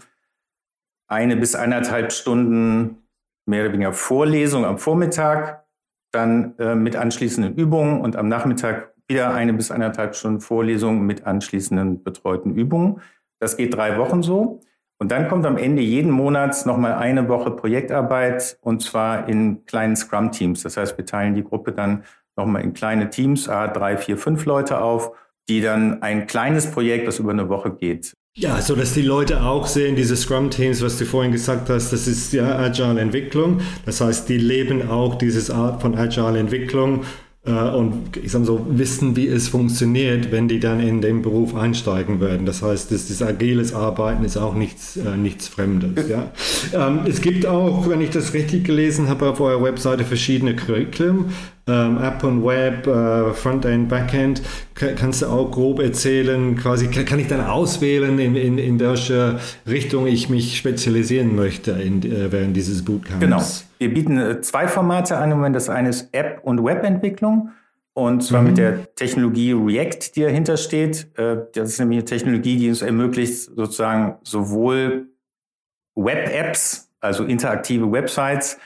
eine 1.08 1.36
bis 1.36 1.56
eineinhalb 1.56 2.12
Stunden 2.12 3.02
mehr 3.46 3.64
oder 3.64 3.72
weniger 3.72 3.92
Vorlesung 3.92 4.64
am 4.64 4.78
Vormittag, 4.78 5.64
dann 6.12 6.54
äh, 6.58 6.74
mit 6.74 6.96
anschließenden 6.96 7.54
Übungen 7.54 8.00
und 8.00 8.16
am 8.16 8.28
Nachmittag 8.28 8.92
wieder 9.08 9.34
eine 9.34 9.52
bis 9.52 9.70
eineinhalb 9.70 10.14
Stunden 10.14 10.40
Vorlesung 10.40 11.04
mit 11.04 11.26
anschließenden 11.26 12.02
betreuten 12.02 12.54
Übungen. 12.54 13.00
Das 13.40 13.56
geht 13.56 13.74
drei 13.74 13.98
Wochen 13.98 14.22
so. 14.22 14.60
Und 14.98 15.10
dann 15.12 15.28
kommt 15.28 15.46
am 15.46 15.56
Ende 15.56 15.80
jeden 15.80 16.10
Monats 16.10 16.66
nochmal 16.66 16.92
eine 16.92 17.28
Woche 17.28 17.50
Projektarbeit 17.50 18.58
und 18.60 18.82
zwar 18.82 19.28
in 19.28 19.64
kleinen 19.64 19.96
Scrum-Teams. 19.96 20.62
Das 20.62 20.76
heißt, 20.76 20.98
wir 20.98 21.06
teilen 21.06 21.34
die 21.34 21.42
Gruppe 21.42 21.72
dann 21.72 22.04
nochmal 22.36 22.62
in 22.62 22.74
kleine 22.74 23.08
Teams, 23.08 23.48
a 23.48 23.68
drei, 23.68 23.96
vier, 23.96 24.18
fünf 24.18 24.44
Leute 24.44 24.80
auf, 24.80 25.12
die 25.48 25.62
dann 25.62 26.02
ein 26.02 26.26
kleines 26.26 26.70
Projekt, 26.70 27.08
das 27.08 27.18
über 27.18 27.32
eine 27.32 27.48
Woche 27.48 27.72
geht, 27.72 28.14
ja, 28.36 28.60
so 28.62 28.76
dass 28.76 28.94
die 28.94 29.02
Leute 29.02 29.42
auch 29.42 29.66
sehen, 29.66 29.96
diese 29.96 30.16
Scrum-Teams, 30.16 30.82
was 30.82 30.98
du 30.98 31.04
vorhin 31.04 31.32
gesagt 31.32 31.68
hast, 31.68 31.92
das 31.92 32.06
ist 32.06 32.32
ja 32.32 32.58
Agile 32.58 33.00
Entwicklung. 33.00 33.60
Das 33.84 34.00
heißt, 34.00 34.28
die 34.28 34.38
leben 34.38 34.88
auch 34.88 35.16
dieses 35.16 35.50
Art 35.50 35.82
von 35.82 35.96
Agile 35.96 36.38
Entwicklung 36.38 37.04
äh, 37.44 37.50
und 37.50 38.16
ich 38.16 38.30
sag 38.30 38.44
so, 38.44 38.66
wissen, 38.70 39.16
wie 39.16 39.26
es 39.26 39.48
funktioniert, 39.48 40.30
wenn 40.30 40.46
die 40.46 40.60
dann 40.60 40.80
in 40.80 41.00
den 41.00 41.22
Beruf 41.22 41.54
einsteigen 41.54 42.20
werden. 42.20 42.46
Das 42.46 42.62
heißt, 42.62 42.92
das, 42.92 43.08
das 43.08 43.22
agiles 43.22 43.74
Arbeiten 43.74 44.24
ist 44.24 44.36
auch 44.36 44.54
nichts, 44.54 44.96
äh, 44.96 45.16
nichts 45.16 45.48
Fremdes. 45.48 46.08
Ja. 46.08 46.30
Ähm, 46.72 47.00
es 47.06 47.20
gibt 47.20 47.46
auch, 47.46 47.88
wenn 47.88 48.00
ich 48.00 48.10
das 48.10 48.32
richtig 48.32 48.64
gelesen 48.64 49.08
habe, 49.08 49.28
auf 49.28 49.40
eurer 49.40 49.62
Webseite 49.62 50.04
verschiedene 50.04 50.54
Curriculum 50.54 51.30
ähm, 51.70 52.02
App 52.02 52.24
und 52.24 52.44
Web, 52.44 52.86
äh, 52.86 53.32
Frontend, 53.32 53.88
Backend. 53.88 54.42
kannst 54.74 55.22
du 55.22 55.26
auch 55.26 55.50
grob 55.50 55.80
erzählen, 55.80 56.56
quasi 56.56 56.88
kann, 56.88 57.18
ich 57.18 57.28
dann 57.28 57.44
auswählen, 57.44 58.18
in, 58.18 58.34
in, 58.34 58.58
in 58.58 58.80
welche 58.80 59.38
Richtung 59.66 60.06
ich 60.06 60.28
mich 60.28 60.56
spezialisieren 60.56 61.36
möchte 61.36 61.72
in, 61.72 62.02
äh, 62.02 62.32
während 62.32 62.56
dieses 62.56 62.84
Bootcamps? 62.84 63.20
Genau. 63.20 63.42
Wir 63.78 63.94
bieten 63.94 64.18
äh, 64.18 64.40
zwei 64.40 64.68
Formate 64.68 65.16
an. 65.16 65.30
Moment. 65.30 65.56
Das 65.56 65.68
eine 65.68 65.88
ist 65.88 66.08
App- 66.12 66.40
und 66.42 66.64
Webentwicklung. 66.64 67.50
Und 67.92 68.22
zwar 68.22 68.40
mhm. 68.40 68.48
mit 68.48 68.58
der 68.58 68.94
Technologie 68.94 69.52
React, 69.52 70.16
die 70.16 70.22
dahinter 70.22 70.56
steht. 70.56 71.08
Äh, 71.18 71.38
das 71.54 71.70
ist 71.70 71.78
nämlich 71.78 71.98
eine 71.98 72.04
Technologie, 72.04 72.56
die 72.56 72.68
uns 72.68 72.82
ermöglicht, 72.82 73.50
sozusagen 73.54 74.16
sowohl 74.22 75.08
Web-Apps, 75.94 76.90
also 77.00 77.24
interaktive 77.24 77.90
Websites, 77.90 78.58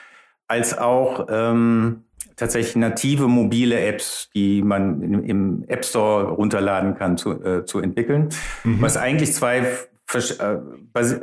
als 0.46 0.76
auch 0.76 1.26
ähm, 1.30 2.03
tatsächlich 2.36 2.76
native 2.76 3.28
mobile 3.28 3.78
Apps, 3.78 4.28
die 4.34 4.62
man 4.62 5.02
im, 5.24 5.64
App 5.68 5.84
Store 5.84 6.30
runterladen 6.30 6.94
kann, 6.96 7.16
zu, 7.16 7.42
äh, 7.42 7.64
zu 7.64 7.80
entwickeln. 7.80 8.28
Mhm. 8.64 8.80
Was 8.80 8.96
eigentlich 8.96 9.32
zwei 9.32 9.64
äh, 10.12 10.58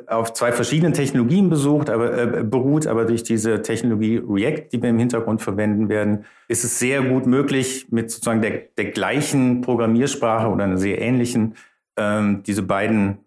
auf 0.08 0.34
zwei 0.34 0.52
verschiedenen 0.52 0.94
Technologien 0.94 1.50
besucht, 1.50 1.90
aber, 1.90 2.18
äh, 2.18 2.44
beruht, 2.44 2.88
aber 2.88 3.06
durch 3.06 3.24
diese 3.24 3.62
Technologie 3.62 4.18
React, 4.18 4.70
die 4.74 4.82
wir 4.82 4.90
im 4.90 5.00
Hintergrund 5.00 5.42
verwenden 5.42 5.88
werden, 5.88 6.26
ist 6.48 6.64
es 6.64 6.80
sehr 6.80 7.02
gut 7.02 7.26
möglich, 7.26 7.88
mit 7.92 8.12
sozusagen 8.12 8.42
der, 8.42 8.64
der 8.78 8.86
gleichen 8.86 9.62
Programmiersprache 9.62 10.50
oder 10.50 10.66
einer 10.66 10.78
sehr 10.78 11.00
ähnlichen, 11.00 11.56
ähm, 11.96 12.44
diese 12.44 12.64
beiden, 12.64 13.20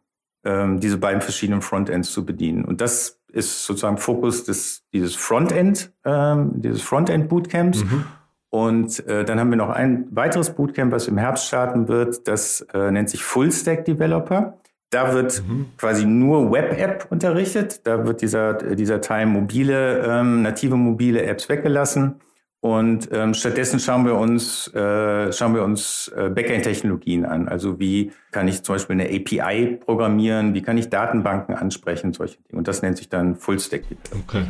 ähm, 0.44 0.81
diese 0.81 0.99
beiden 0.99 1.23
verschiedenen 1.23 1.62
Frontends 1.62 2.11
zu 2.11 2.27
bedienen. 2.27 2.64
Und 2.64 2.81
das 2.81 3.20
ist 3.35 3.64
sozusagen 3.64 3.99
Fokus 3.99 4.44
des, 4.44 4.83
dieses 4.92 5.14
Frontend, 5.14 5.92
ähm, 6.05 6.53
dieses 6.55 6.83
Frontend 6.83 7.29
Bootcamps. 7.29 7.85
Mhm. 7.85 8.05
Und 8.51 9.05
äh, 9.09 9.25
dann 9.25 9.40
haben 9.40 9.51
wir 9.51 9.57
noch 9.57 9.70
ein 9.70 10.07
weiteres 10.11 10.51
Bootcamp, 10.51 10.92
was 10.92 11.09
im 11.09 11.18
Herbst 11.18 11.47
starten 11.47 11.88
wird. 11.88 12.29
Das 12.29 12.61
äh, 12.73 12.90
nennt 12.90 13.11
sich 13.11 13.25
Full 13.25 13.51
Stack 13.51 13.85
Developer. 13.85 14.59
Da 14.90 15.12
wird 15.12 15.42
mhm. 15.49 15.66
quasi 15.77 16.07
nur 16.07 16.53
Web-App 16.53 17.09
unterrichtet. 17.11 17.85
Da 17.85 18.07
wird 18.07 18.23
dieser, 18.23 18.55
dieser 18.55 19.01
Teil 19.01 19.27
mobile, 19.27 20.05
ähm, 20.07 20.42
native 20.42 20.77
mobile 20.77 21.20
Apps 21.25 21.49
weggelassen. 21.49 22.20
Und 22.64 23.11
ähm, 23.12 23.35
stattdessen 23.35 23.79
schauen 23.79 24.07
wir 24.07 24.14
uns, 24.14 24.68
äh, 24.68 25.31
schauen 25.35 25.55
wir 25.55 25.64
uns 25.64 26.11
äh, 26.16 26.31
Backend-Technologien 26.31 27.27
an. 27.27 27.46
Also 27.46 27.79
wie 27.79 28.11
kann 28.33 28.48
ich 28.48 28.62
zum 28.62 28.77
Beispiel 28.77 28.98
eine 28.98 29.05
API 29.05 29.77
programmieren, 29.85 30.55
wie 30.55 30.62
kann 30.62 30.79
ich 30.79 30.88
Datenbanken 30.88 31.55
ansprechen, 31.57 32.14
solche 32.14 32.38
Dinge. 32.38 32.57
Und 32.57 32.66
das 32.66 32.81
nennt 32.81 32.96
sich 32.96 33.11
dann 33.11 33.37
Full-Stack. 33.37 33.83
Okay. 34.27 34.44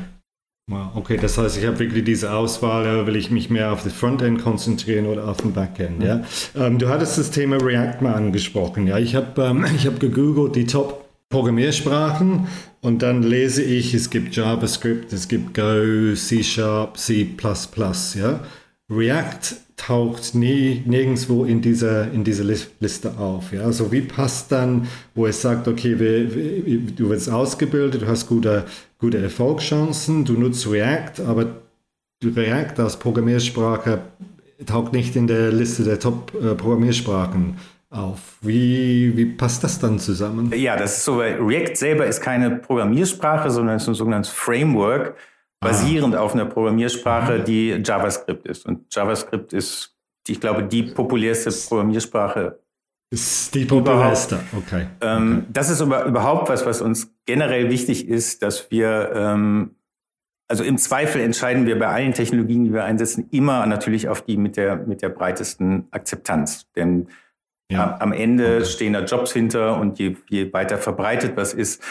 Okay, 0.94 1.18
das 1.20 1.36
heißt, 1.36 1.58
ich 1.58 1.66
habe 1.66 1.80
wirklich 1.80 2.04
diese 2.04 2.32
Auswahl, 2.32 3.04
will 3.08 3.16
ich 3.16 3.32
mich 3.32 3.50
mehr 3.50 3.72
auf 3.72 3.82
das 3.82 3.92
Frontend 3.92 4.40
konzentrieren 4.40 5.06
oder 5.06 5.26
auf 5.26 5.38
den 5.38 5.52
Backend. 5.52 6.00
Ja? 6.00 6.22
Ähm, 6.56 6.78
du 6.78 6.88
hattest 6.88 7.18
das 7.18 7.32
Thema 7.32 7.56
React 7.56 8.00
mal 8.00 8.14
angesprochen. 8.14 8.86
Ja, 8.86 8.96
ich 8.96 9.16
habe 9.16 9.42
ähm, 9.42 9.66
ich 9.74 9.88
hab 9.88 9.98
gegoogelt 9.98 10.54
die 10.54 10.66
Top 10.66 11.03
Programmiersprachen 11.34 12.46
und 12.80 13.02
dann 13.02 13.24
lese 13.24 13.60
ich, 13.60 13.92
es 13.92 14.08
gibt 14.08 14.36
JavaScript, 14.36 15.12
es 15.12 15.26
gibt 15.26 15.52
Go, 15.52 16.14
C 16.14 16.44
Sharp, 16.44 16.96
C++. 16.96 17.26
Ja? 18.14 18.38
React 18.88 19.56
taucht 19.74 20.36
nie, 20.36 20.84
nirgendwo 20.86 21.44
in 21.44 21.60
dieser, 21.60 22.12
in 22.12 22.22
dieser 22.22 22.44
Liste 22.44 23.18
auf. 23.18 23.52
Ja? 23.52 23.62
Also 23.62 23.90
wie 23.90 24.02
passt 24.02 24.52
dann, 24.52 24.86
wo 25.16 25.26
es 25.26 25.42
sagt, 25.42 25.66
okay, 25.66 25.98
wir, 25.98 26.36
wir, 26.36 26.78
du 26.92 27.08
wirst 27.08 27.28
ausgebildet, 27.28 28.02
du 28.02 28.06
hast 28.06 28.28
gute, 28.28 28.64
gute 29.00 29.18
Erfolgschancen, 29.18 30.24
du 30.24 30.34
nutzt 30.34 30.70
React, 30.70 31.24
aber 31.26 31.46
React 32.24 32.78
als 32.78 32.96
Programmiersprache 32.96 34.02
taugt 34.66 34.92
nicht 34.92 35.16
in 35.16 35.26
der 35.26 35.50
Liste 35.50 35.82
der 35.82 35.98
Top-Programmiersprachen 35.98 37.56
auf. 37.94 38.38
Wie, 38.40 39.16
wie 39.16 39.26
passt 39.26 39.64
das 39.64 39.78
dann 39.78 39.98
zusammen? 39.98 40.52
Ja, 40.54 40.76
das 40.76 40.98
ist 40.98 41.04
so, 41.04 41.18
weil 41.18 41.36
React 41.40 41.76
selber 41.76 42.06
ist 42.06 42.20
keine 42.20 42.50
Programmiersprache, 42.50 43.50
sondern 43.50 43.76
ist 43.76 43.88
ein 43.88 43.94
sogenanntes 43.94 44.30
Framework, 44.30 45.16
ah. 45.60 45.68
basierend 45.68 46.14
ah. 46.14 46.20
auf 46.20 46.34
einer 46.34 46.44
Programmiersprache, 46.44 47.40
die 47.40 47.70
JavaScript 47.84 48.46
ist. 48.46 48.66
Und 48.66 48.94
JavaScript 48.94 49.52
ist, 49.52 49.96
ich 50.26 50.40
glaube, 50.40 50.64
die 50.64 50.82
populärste 50.82 51.50
Programmiersprache. 51.68 52.58
Ist 53.10 53.54
die 53.54 53.64
populärste, 53.64 54.40
okay. 54.56 54.86
Ähm, 55.00 55.38
okay. 55.38 55.46
Das 55.52 55.70
ist 55.70 55.80
aber 55.80 56.04
überhaupt 56.04 56.48
was, 56.48 56.66
was 56.66 56.80
uns 56.80 57.12
generell 57.26 57.70
wichtig 57.70 58.08
ist, 58.08 58.42
dass 58.42 58.70
wir 58.70 59.12
ähm, 59.14 59.76
also 60.48 60.62
im 60.62 60.78
Zweifel 60.78 61.20
entscheiden 61.20 61.66
wir 61.66 61.78
bei 61.78 61.86
allen 61.86 62.12
Technologien, 62.12 62.64
die 62.64 62.72
wir 62.72 62.84
einsetzen, 62.84 63.28
immer 63.30 63.66
natürlich 63.66 64.08
auf 64.08 64.22
die 64.22 64.36
mit 64.36 64.56
der, 64.56 64.76
mit 64.76 65.02
der 65.02 65.08
breitesten 65.08 65.88
Akzeptanz. 65.90 66.70
Denn 66.76 67.08
ja. 67.70 67.96
Am 68.00 68.12
Ende 68.12 68.56
okay. 68.56 68.64
stehen 68.64 68.92
da 68.92 69.04
Jobs 69.04 69.32
hinter 69.32 69.80
und 69.80 69.98
je, 69.98 70.16
je, 70.28 70.52
weiter 70.52 70.78
verbreitet 70.78 71.32
was 71.36 71.54
ist, 71.54 71.82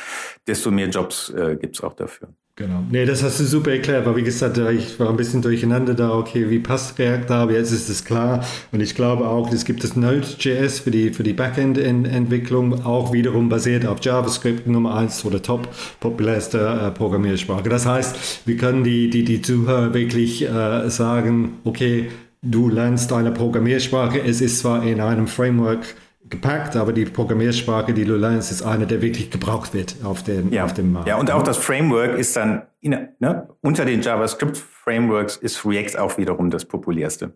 desto 0.47 0.71
mehr 0.71 0.89
Jobs 0.89 1.29
äh, 1.29 1.55
gibt 1.59 1.75
es 1.75 1.83
auch 1.83 1.93
dafür. 1.93 2.29
Genau. 2.55 2.83
Nee, 2.91 3.05
das 3.05 3.23
hast 3.23 3.39
du 3.39 3.45
super 3.45 3.71
erklärt, 3.71 4.05
weil 4.05 4.15
wie 4.15 4.21
gesagt, 4.21 4.59
ich 4.59 4.99
war 4.99 5.09
ein 5.09 5.17
bisschen 5.17 5.41
durcheinander 5.41 5.95
da, 5.95 6.12
okay, 6.12 6.51
wie 6.51 6.59
passt 6.59 6.99
React 6.99 7.25
da, 7.27 7.41
aber 7.41 7.53
jetzt 7.53 7.71
ist 7.71 7.89
es 7.89 8.05
klar. 8.05 8.45
Und 8.71 8.79
ich 8.79 8.93
glaube 8.93 9.27
auch, 9.27 9.51
es 9.51 9.65
gibt 9.65 9.83
das 9.83 9.95
Node.js 9.95 10.81
für 10.81 10.91
die, 10.91 11.09
für 11.09 11.23
die 11.23 11.33
Backend-Entwicklung, 11.33 12.86
auch 12.86 13.12
wiederum 13.12 13.49
basiert 13.49 13.88
auf 13.88 13.97
JavaScript 14.03 14.67
Nummer 14.67 14.93
eins 14.95 15.25
oder 15.25 15.41
top 15.41 15.67
populärste 15.99 16.59
äh, 16.59 16.91
Programmiersprache. 16.91 17.67
Das 17.69 17.88
heißt, 17.88 18.45
wir 18.45 18.57
können 18.57 18.83
die, 18.83 19.09
die, 19.09 19.23
die 19.23 19.41
Zuhörer 19.41 19.95
wirklich 19.95 20.47
äh, 20.47 20.91
sagen, 20.91 21.57
okay, 21.63 22.12
du 22.43 22.69
lernst 22.69 23.12
eine 23.12 23.32
Programmiersprache. 23.32 24.21
Es 24.21 24.41
ist 24.41 24.60
zwar 24.60 24.84
in 24.84 25.01
einem 25.01 25.27
Framework 25.27 25.95
gepackt, 26.29 26.75
aber 26.75 26.93
die 26.93 27.06
Programmiersprache, 27.06 27.93
die 27.93 28.06
du 28.06 28.15
lernst, 28.15 28.51
ist 28.51 28.62
eine, 28.62 28.86
der 28.86 29.01
wirklich 29.01 29.32
gebraucht 29.32 29.73
wird 29.73 29.95
auf, 30.03 30.23
den, 30.23 30.51
ja. 30.51 30.65
auf 30.65 30.73
dem 30.73 30.91
Markt. 30.91 31.08
Ja, 31.08 31.17
und 31.17 31.32
auch 31.32 31.43
das 31.43 31.58
Framework 31.58 32.17
ist 32.17 32.36
dann, 32.36 32.63
in, 32.82 32.91
ne, 33.19 33.49
unter 33.62 33.86
den 33.86 34.01
JavaScript-Frameworks 34.01 35.38
ist 35.38 35.65
React 35.65 35.99
auch 35.99 36.17
wiederum 36.17 36.49
das 36.49 36.65
populärste. 36.65 37.34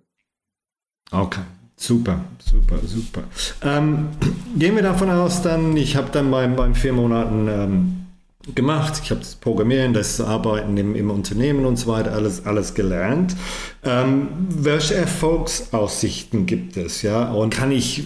Okay. 1.11 1.41
Super, 1.79 2.21
super, 2.39 2.79
super. 2.83 3.23
Ähm, 3.63 4.09
gehen 4.57 4.75
wir 4.75 4.81
davon 4.81 5.11
aus, 5.11 5.43
dann, 5.43 5.77
ich 5.77 5.95
habe 5.95 6.09
dann 6.11 6.31
beim, 6.31 6.55
beim 6.55 6.73
vier 6.73 6.91
Monaten 6.91 7.47
ähm, 7.47 8.06
gemacht. 8.55 9.01
Ich 9.03 9.11
habe 9.11 9.19
das 9.21 9.35
Programmieren, 9.35 9.93
das 9.93 10.21
Arbeiten 10.21 10.77
im, 10.77 10.95
im, 10.95 11.09
Unternehmen 11.09 11.65
und 11.65 11.77
so 11.77 11.91
weiter 11.91 12.13
alles, 12.13 12.45
alles 12.45 12.73
gelernt. 12.73 13.35
Ähm, 13.83 14.29
welche 14.49 14.95
Erfolgsaussichten 14.95 16.45
gibt 16.45 16.77
es? 16.77 17.01
Ja? 17.01 17.31
Und 17.31 17.53
kann 17.53 17.71
ich, 17.71 18.03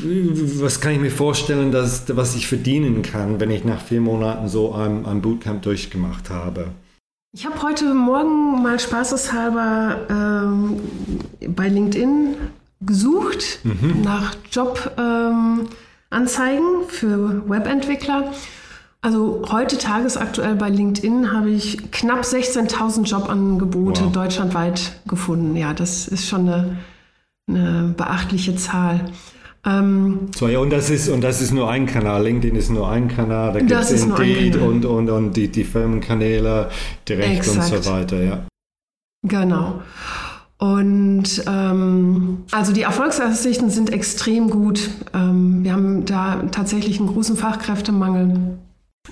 was 0.62 0.82
kann 0.82 0.94
ich 0.94 1.00
mir 1.00 1.12
vorstellen, 1.12 1.72
dass, 1.72 2.06
was 2.16 2.36
ich 2.36 2.48
verdienen 2.48 3.02
kann, 3.02 3.40
wenn 3.40 3.52
ich 3.52 3.64
nach 3.64 3.82
vier 3.82 4.02
Monaten 4.02 4.48
so 4.48 4.74
ein, 4.74 5.06
ein 5.06 5.22
Bootcamp 5.22 5.62
durchgemacht 5.62 6.30
habe? 6.30 6.68
Ich 7.34 7.46
habe 7.46 7.62
heute 7.62 7.94
Morgen 7.94 8.62
mal 8.62 8.78
spaßeshalber 8.80 9.98
ähm, 10.10 10.82
bei 11.56 11.70
LinkedIn 11.70 12.36
gesucht 12.82 13.60
mhm. 13.64 14.02
nach 14.04 14.36
Jobanzeigen 14.52 15.70
ähm, 16.10 16.90
für 16.90 17.50
Webentwickler 17.50 18.34
also 19.02 19.42
heute 19.52 19.78
tagesaktuell 19.78 20.56
bei 20.56 20.70
LinkedIn 20.70 21.34
habe 21.34 21.50
ich 21.50 21.92
knapp 21.92 22.22
16.000 22.22 23.06
Jobangebote 23.06 24.06
wow. 24.06 24.12
deutschlandweit 24.12 25.00
gefunden. 25.08 25.56
Ja, 25.56 25.74
das 25.74 26.08
ist 26.08 26.28
schon 26.28 26.48
eine, 26.48 26.78
eine 27.48 27.94
beachtliche 27.98 28.56
Zahl. 28.56 29.12
Ähm, 29.66 30.28
so, 30.36 30.48
ja, 30.48 30.60
und 30.60 30.72
das 30.72 30.90
ist 30.90 31.10
und 31.10 31.22
das 31.22 31.42
ist 31.42 31.52
nur 31.52 31.70
ein 31.70 31.86
Kanal. 31.86 32.24
LinkedIn 32.24 32.56
ist 32.56 32.70
nur 32.70 32.90
ein 32.90 33.08
Kanal. 33.08 33.54
Da 33.54 33.60
gibt 33.60 33.72
es 33.72 33.92
Indeed 34.04 34.56
und, 34.56 34.86
und, 34.86 35.10
und 35.10 35.34
die, 35.38 35.50
die 35.50 35.64
Firmenkanäle 35.64 36.70
direkt 37.08 37.48
Exakt. 37.48 37.74
und 37.74 37.84
so 37.84 37.92
weiter, 37.92 38.24
ja. 38.24 38.46
Genau. 39.24 39.82
Und 40.58 41.44
ähm, 41.48 42.44
also 42.52 42.72
die 42.72 42.84
Erfolgsaussichten 42.84 43.72
sind 43.72 43.92
extrem 43.92 44.50
gut. 44.50 44.92
Ähm, 45.14 45.64
wir 45.64 45.74
haben 45.74 46.06
da 46.06 46.44
tatsächlich 46.52 47.00
einen 47.00 47.10
großen 47.10 47.36
Fachkräftemangel. 47.36 48.58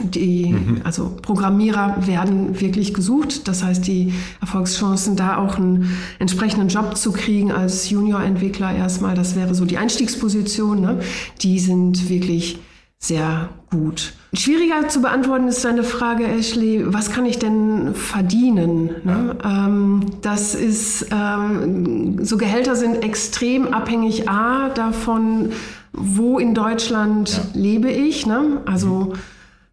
Die, 0.02 0.54
mhm. 0.54 0.82
also 0.84 1.18
Programmierer 1.22 2.08
werden 2.08 2.60
wirklich 2.62 2.94
gesucht. 2.94 3.48
Das 3.48 3.64
heißt, 3.64 3.86
die 3.86 4.14
Erfolgschancen, 4.40 5.16
da 5.16 5.38
auch 5.38 5.58
einen 5.58 5.98
entsprechenden 6.20 6.70
Job 6.70 6.96
zu 6.98 7.12
kriegen 7.12 7.52
als 7.52 7.90
Junior-Entwickler 7.90 8.74
erstmal, 8.74 9.16
das 9.16 9.36
wäre 9.36 9.54
so 9.56 9.66
die 9.66 9.78
Einstiegsposition, 9.78 10.82
ne? 10.82 11.00
die 11.42 11.60
sind 11.60 12.10
wirklich 12.10 12.60
sehr 12.98 13.50
gut. 13.70 14.14
Schwieriger 14.34 14.88
zu 14.90 15.02
beantworten 15.02 15.48
ist 15.48 15.64
deine 15.66 15.84
Frage, 15.84 16.28
Ashley, 16.28 16.84
was 16.86 17.12
kann 17.12 17.26
ich 17.26 17.40
denn 17.40 17.96
verdienen? 17.96 18.92
Ne? 19.04 19.38
Ähm, 19.44 20.06
das 20.22 20.54
ist, 20.54 21.08
ähm, 21.12 22.24
so 22.24 22.38
Gehälter 22.38 22.76
sind 22.76 23.04
extrem 23.04 23.74
abhängig, 23.74 24.30
a, 24.30 24.70
davon, 24.70 25.52
wo 25.94 26.40
in 26.40 26.54
Deutschland 26.54 27.30
ja. 27.32 27.60
lebe 27.60 27.90
ich. 27.90 28.26
Ne? 28.26 28.62
Also 28.66 28.88
mhm 28.88 29.14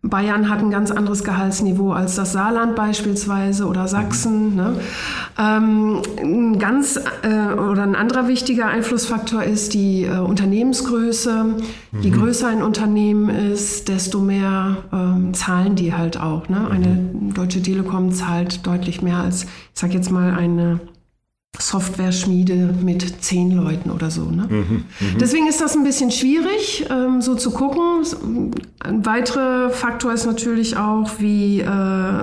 Bayern 0.03 0.49
hat 0.49 0.61
ein 0.61 0.71
ganz 0.71 0.91
anderes 0.91 1.25
Gehaltsniveau 1.25 1.93
als 1.93 2.15
das 2.15 2.33
Saarland 2.33 2.77
beispielsweise 2.77 3.67
oder 3.67 3.89
Sachsen. 3.89 4.55
Ne? 4.55 4.77
Ähm, 5.39 6.03
ein 6.19 6.59
ganz 6.59 6.97
äh, 7.23 7.53
oder 7.55 7.83
ein 7.83 7.97
anderer 7.97 8.29
wichtiger 8.29 8.67
Einflussfaktor 8.67 9.43
ist 9.43 9.75
die 9.75 10.05
äh, 10.05 10.19
Unternehmensgröße. 10.19 11.45
Mhm. 11.45 12.01
Je 12.01 12.11
größer 12.11 12.49
ein 12.49 12.63
Unternehmen 12.63 13.29
ist, 13.29 13.89
desto 13.89 14.21
mehr 14.21 14.77
ähm, 14.93 15.35
zahlen 15.35 15.75
die 15.75 15.93
halt 15.93 16.21
auch. 16.21 16.49
Ne? 16.49 16.69
Eine 16.71 16.89
mhm. 16.89 17.35
Deutsche 17.35 17.63
Telekom 17.63 18.13
zahlt 18.13 18.67
deutlich 18.67 19.03
mehr 19.03 19.19
als, 19.19 19.45
ich 19.45 19.51
sag 19.75 19.93
jetzt 19.93 20.11
mal, 20.11 20.35
eine 20.35 20.81
Software-Schmiede 21.59 22.75
mit 22.83 23.23
zehn 23.23 23.51
Leuten 23.51 23.91
oder 23.91 24.11
so. 24.11 24.25
Ne? 24.25 24.47
Mhm, 24.49 24.85
mh. 25.01 25.19
Deswegen 25.21 25.47
ist 25.47 25.61
das 25.61 25.77
ein 25.77 25.85
bisschen 25.85 26.11
schwierig, 26.11 26.87
ähm, 26.91 27.21
so 27.21 27.35
zu 27.35 27.51
gucken. 27.51 28.53
Ein 28.81 29.05
weiterer 29.07 29.71
Faktor 29.71 30.13
ist 30.13 30.27
natürlich 30.27 30.77
auch, 30.77 31.11
wie, 31.19 31.61
äh, 31.61 31.67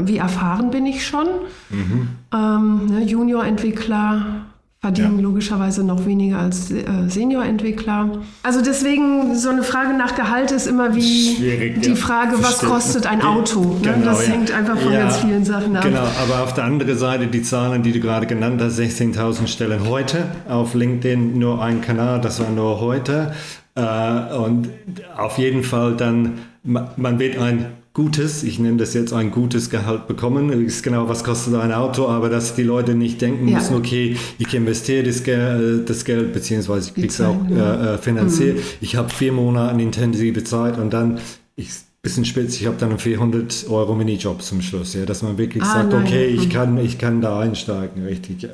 wie 0.07 0.17
erfahren 0.17 0.69
bin 0.71 0.85
ich 0.85 1.05
schon. 1.05 1.27
Mhm. 1.69 2.07
Ähm, 2.33 2.85
ne, 2.87 3.03
Junior-Entwickler 3.03 4.45
verdienen 4.83 5.19
ja. 5.19 5.23
logischerweise 5.23 5.81
noch 5.81 6.05
weniger 6.05 6.39
als 6.39 6.69
äh, 6.69 6.83
Senior-Entwickler. 7.07 8.21
Also 8.43 8.61
deswegen 8.61 9.33
so 9.33 9.47
eine 9.47 9.63
Frage 9.63 9.93
nach 9.97 10.13
Gehalt 10.13 10.51
ist 10.51 10.67
immer 10.67 10.93
wie 10.93 11.35
Schwierig, 11.37 11.81
die 11.81 11.91
ja. 11.91 11.95
Frage, 11.95 12.35
was 12.41 12.59
kostet 12.59 13.07
ein 13.07 13.21
Auto? 13.21 13.61
Ne? 13.61 13.77
Genau, 13.81 14.05
das 14.07 14.27
ja. 14.27 14.33
hängt 14.33 14.51
einfach 14.51 14.77
von 14.77 14.91
ganz 14.91 15.19
vielen 15.19 15.45
Sachen 15.45 15.73
ab. 15.77 15.83
Genau, 15.83 16.03
aber 16.21 16.43
auf 16.43 16.53
der 16.53 16.65
anderen 16.65 16.97
Seite 16.97 17.27
die 17.27 17.43
Zahlen, 17.43 17.81
die 17.81 17.93
du 17.93 18.01
gerade 18.01 18.27
genannt 18.27 18.61
hast, 18.61 18.77
16.000 18.77 19.47
Stellen 19.47 19.87
heute 19.87 20.25
auf 20.49 20.73
LinkedIn, 20.73 21.39
nur 21.39 21.63
ein 21.63 21.79
Kanal, 21.79 22.19
das 22.19 22.41
war 22.41 22.49
nur 22.49 22.81
heute. 22.81 23.31
Äh, 23.75 24.35
und 24.35 24.69
auf 25.15 25.37
jeden 25.37 25.63
Fall 25.63 25.95
dann, 25.95 26.39
man 26.63 27.19
wird 27.19 27.37
ein 27.37 27.67
gutes, 27.93 28.43
ich 28.43 28.57
nenne 28.57 28.77
das 28.77 28.93
jetzt 28.95 29.13
ein 29.13 29.29
gutes 29.29 29.69
Gehalt 29.69 30.07
bekommen. 30.07 30.49
Ist 30.65 30.83
genau, 30.83 31.07
was 31.07 31.23
kostet 31.23 31.53
ein 31.55 31.71
Auto, 31.71 32.07
aber 32.07 32.29
dass 32.29 32.55
die 32.55 32.63
Leute 32.63 32.95
nicht 32.95 33.21
denken 33.21 33.47
ja. 33.47 33.57
müssen, 33.57 33.75
okay, 33.75 34.17
ich 34.39 34.53
investiere 34.53 35.03
das, 35.03 35.23
Geld, 35.23 35.89
das 35.89 36.03
Geld 36.03 36.33
beziehungsweise 36.33 36.89
ich 36.89 36.93
kriege 36.95 37.07
es 37.07 37.21
auch 37.21 37.37
äh, 37.49 37.93
äh, 37.93 37.97
finanziert. 37.99 38.57
Mhm. 38.57 38.63
Ich 38.81 38.95
habe 38.95 39.09
vier 39.09 39.31
Monate 39.31 39.79
intensive 39.81 40.43
Zeit 40.43 40.77
und 40.79 40.91
dann, 40.91 41.19
ich 41.55 41.69
bisschen 42.03 42.25
spitz, 42.25 42.59
ich 42.59 42.67
habe 42.67 42.75
dann 42.77 42.89
einen 42.89 42.99
400 42.99 43.67
Euro 43.69 43.95
Minijob 43.95 44.41
zum 44.41 44.61
Schluss, 44.61 44.93
ja, 44.93 45.05
dass 45.05 45.21
man 45.21 45.37
wirklich 45.37 45.63
ah, 45.63 45.67
sagt, 45.67 45.93
nein. 45.93 46.03
okay, 46.03 46.25
ich 46.25 46.47
mhm. 46.47 46.51
kann, 46.51 46.77
ich 46.77 46.97
kann 46.97 47.21
da 47.21 47.39
einsteigen, 47.39 48.03
richtig. 48.03 48.41
Ja. 48.41 48.49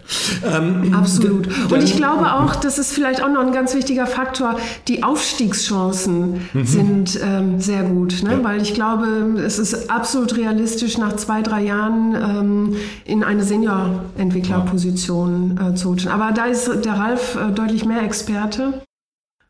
Ähm, 0.45 0.93
Absolut. 0.93 1.47
Und 1.71 1.83
ich 1.83 1.95
glaube 1.95 2.31
auch, 2.31 2.55
das 2.57 2.77
ist 2.77 2.93
vielleicht 2.93 3.23
auch 3.23 3.29
noch 3.29 3.43
ein 3.43 3.51
ganz 3.51 3.73
wichtiger 3.73 4.05
Faktor, 4.05 4.59
die 4.87 5.01
Aufstiegschancen 5.01 6.41
mhm. 6.53 6.63
sind 6.63 7.19
ähm, 7.23 7.59
sehr 7.59 7.81
gut, 7.81 8.21
ne? 8.21 8.33
Ja. 8.33 8.43
weil 8.43 8.61
ich 8.61 8.75
glaube, 8.75 9.07
es 9.43 9.57
ist 9.57 9.89
absolut 9.89 10.37
realistisch, 10.37 10.99
nach 10.99 11.15
zwei, 11.15 11.41
drei 11.41 11.63
Jahren 11.63 12.13
ähm, 12.13 12.75
in 13.05 13.23
eine 13.23 13.43
Senior-Entwicklerposition 13.43 15.57
äh, 15.57 15.73
zu 15.73 15.89
rutschen. 15.89 16.11
Aber 16.11 16.33
da 16.33 16.45
ist 16.45 16.69
der 16.85 16.93
Ralf 16.93 17.35
äh, 17.35 17.51
deutlich 17.51 17.83
mehr 17.83 18.03
Experte. 18.03 18.83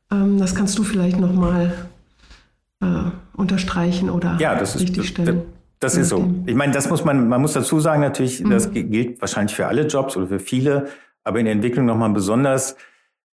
Ähm, 0.10 0.40
das 0.40 0.56
kannst 0.56 0.80
du 0.80 0.84
vielleicht 0.84 1.20
noch 1.20 1.34
mal 1.34 1.90
äh, 2.82 3.12
unterstreichen 3.36 4.10
oder 4.10 4.38
ja, 4.40 4.56
das 4.56 4.76
ist, 4.76 4.84
richtig 4.84 5.10
stellen. 5.10 5.44
Das, 5.80 5.94
das 5.94 6.02
ist 6.02 6.10
so. 6.10 6.34
Ich 6.46 6.56
meine, 6.56 6.74
das 6.74 6.90
muss 6.90 7.06
man, 7.06 7.28
man 7.30 7.42
muss 7.42 7.54
dazu 7.54 7.80
sagen, 7.80 8.02
natürlich, 8.02 8.44
mhm. 8.44 8.50
das 8.50 8.72
gilt 8.72 9.22
wahrscheinlich 9.22 9.56
für 9.56 9.68
alle 9.68 9.88
Jobs 9.88 10.18
oder 10.18 10.28
für 10.28 10.40
viele, 10.40 10.88
aber 11.24 11.40
in 11.40 11.46
der 11.46 11.54
Entwicklung 11.54 11.86
nochmal 11.86 12.10
besonders. 12.10 12.76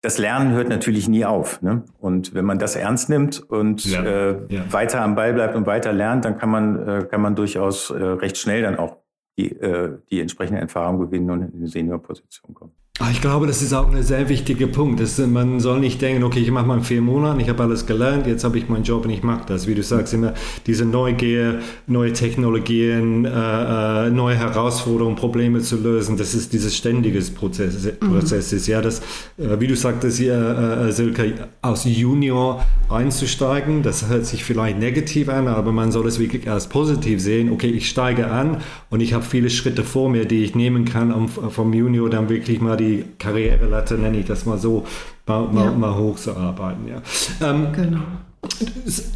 Das 0.02 0.18
Lernen 0.18 0.52
hört 0.52 0.68
natürlich 0.68 1.08
nie 1.08 1.24
auf. 1.24 1.62
Ne? 1.62 1.82
Und 1.98 2.34
wenn 2.34 2.44
man 2.44 2.58
das 2.60 2.76
ernst 2.76 3.08
nimmt 3.08 3.40
und 3.40 3.84
ja. 3.86 4.04
Äh, 4.04 4.36
ja. 4.48 4.72
weiter 4.72 5.00
am 5.00 5.16
Ball 5.16 5.32
bleibt 5.32 5.56
und 5.56 5.66
weiter 5.66 5.92
lernt, 5.92 6.24
dann 6.24 6.38
kann 6.38 6.50
man, 6.50 6.88
äh, 6.88 7.06
kann 7.10 7.20
man 7.20 7.34
durchaus 7.34 7.90
äh, 7.90 7.94
recht 7.94 8.36
schnell 8.36 8.62
dann 8.62 8.76
auch 8.78 8.98
die, 9.36 9.52
äh, 9.52 9.98
die 10.10 10.20
entsprechende 10.20 10.60
Erfahrung 10.60 10.98
gewinnen 10.98 11.30
und 11.30 11.42
in 11.42 11.54
eine 11.54 11.68
Seniorposition 11.68 12.54
kommen. 12.54 12.72
Ah, 12.98 13.10
ich 13.10 13.20
glaube, 13.20 13.46
das 13.46 13.60
ist 13.60 13.74
auch 13.74 13.92
ein 13.92 14.02
sehr 14.02 14.30
wichtiger 14.30 14.68
Punkt. 14.68 15.00
Das, 15.00 15.18
man 15.18 15.60
soll 15.60 15.80
nicht 15.80 16.00
denken, 16.00 16.22
okay, 16.22 16.38
ich 16.38 16.50
mache 16.50 16.64
mal 16.64 16.78
in 16.78 16.82
vier 16.82 17.02
Monaten, 17.02 17.40
ich 17.40 17.50
habe 17.50 17.62
alles 17.62 17.84
gelernt, 17.84 18.26
jetzt 18.26 18.42
habe 18.42 18.56
ich 18.56 18.70
meinen 18.70 18.84
Job 18.84 19.04
und 19.04 19.10
ich 19.10 19.22
mache 19.22 19.44
das. 19.46 19.66
Wie 19.66 19.74
du 19.74 19.82
sagst, 19.82 20.14
immer 20.14 20.32
diese 20.66 20.86
Neugier, 20.86 21.58
neue 21.86 22.14
Technologien, 22.14 23.26
äh, 23.26 24.06
äh 24.06 24.10
neue 24.10 24.36
Herausforderungen, 24.36 25.14
Probleme 25.14 25.60
zu 25.60 25.76
lösen, 25.76 26.16
das 26.16 26.34
ist 26.34 26.54
dieses 26.54 26.74
ständige 26.74 27.20
Prozess, 27.20 27.84
mhm. 27.84 28.12
Prozess 28.12 28.54
ist. 28.54 28.66
Ja, 28.66 28.80
das, 28.80 29.00
äh, 29.36 29.60
wie 29.60 29.66
du 29.66 29.76
sagtest, 29.76 30.18
äh, 30.22 30.28
äh, 30.30 30.90
Silke, 30.90 31.48
aus 31.60 31.84
Junior 31.84 32.64
einzusteigen, 32.88 33.82
das 33.82 34.08
hört 34.08 34.24
sich 34.24 34.42
vielleicht 34.42 34.78
negativ 34.78 35.28
an, 35.28 35.48
aber 35.48 35.70
man 35.70 35.92
soll 35.92 36.06
es 36.06 36.18
wirklich 36.18 36.48
als 36.48 36.66
positiv 36.66 37.20
sehen. 37.20 37.52
Okay, 37.52 37.68
ich 37.68 37.90
steige 37.90 38.30
an 38.30 38.62
und 38.88 39.00
ich 39.00 39.12
habe 39.12 39.24
viele 39.26 39.50
Schritte 39.50 39.84
vor 39.84 40.08
mir, 40.08 40.24
die 40.24 40.44
ich 40.44 40.54
nehmen 40.54 40.84
kann, 40.84 41.12
um 41.12 41.28
vom 41.28 41.72
Junior 41.72 42.08
dann 42.08 42.28
wirklich 42.28 42.60
mal 42.60 42.76
die 42.76 43.04
Karrierelatte, 43.18 43.94
nenne 43.94 44.18
ich 44.18 44.26
das 44.26 44.46
mal 44.46 44.58
so, 44.58 44.86
mal, 45.26 45.48
mal, 45.48 45.66
ja. 45.66 45.70
mal 45.72 45.96
hochzuarbeiten. 45.96 46.88
Ja. 46.88 47.02
Ähm, 47.50 47.68
genau. 47.72 48.02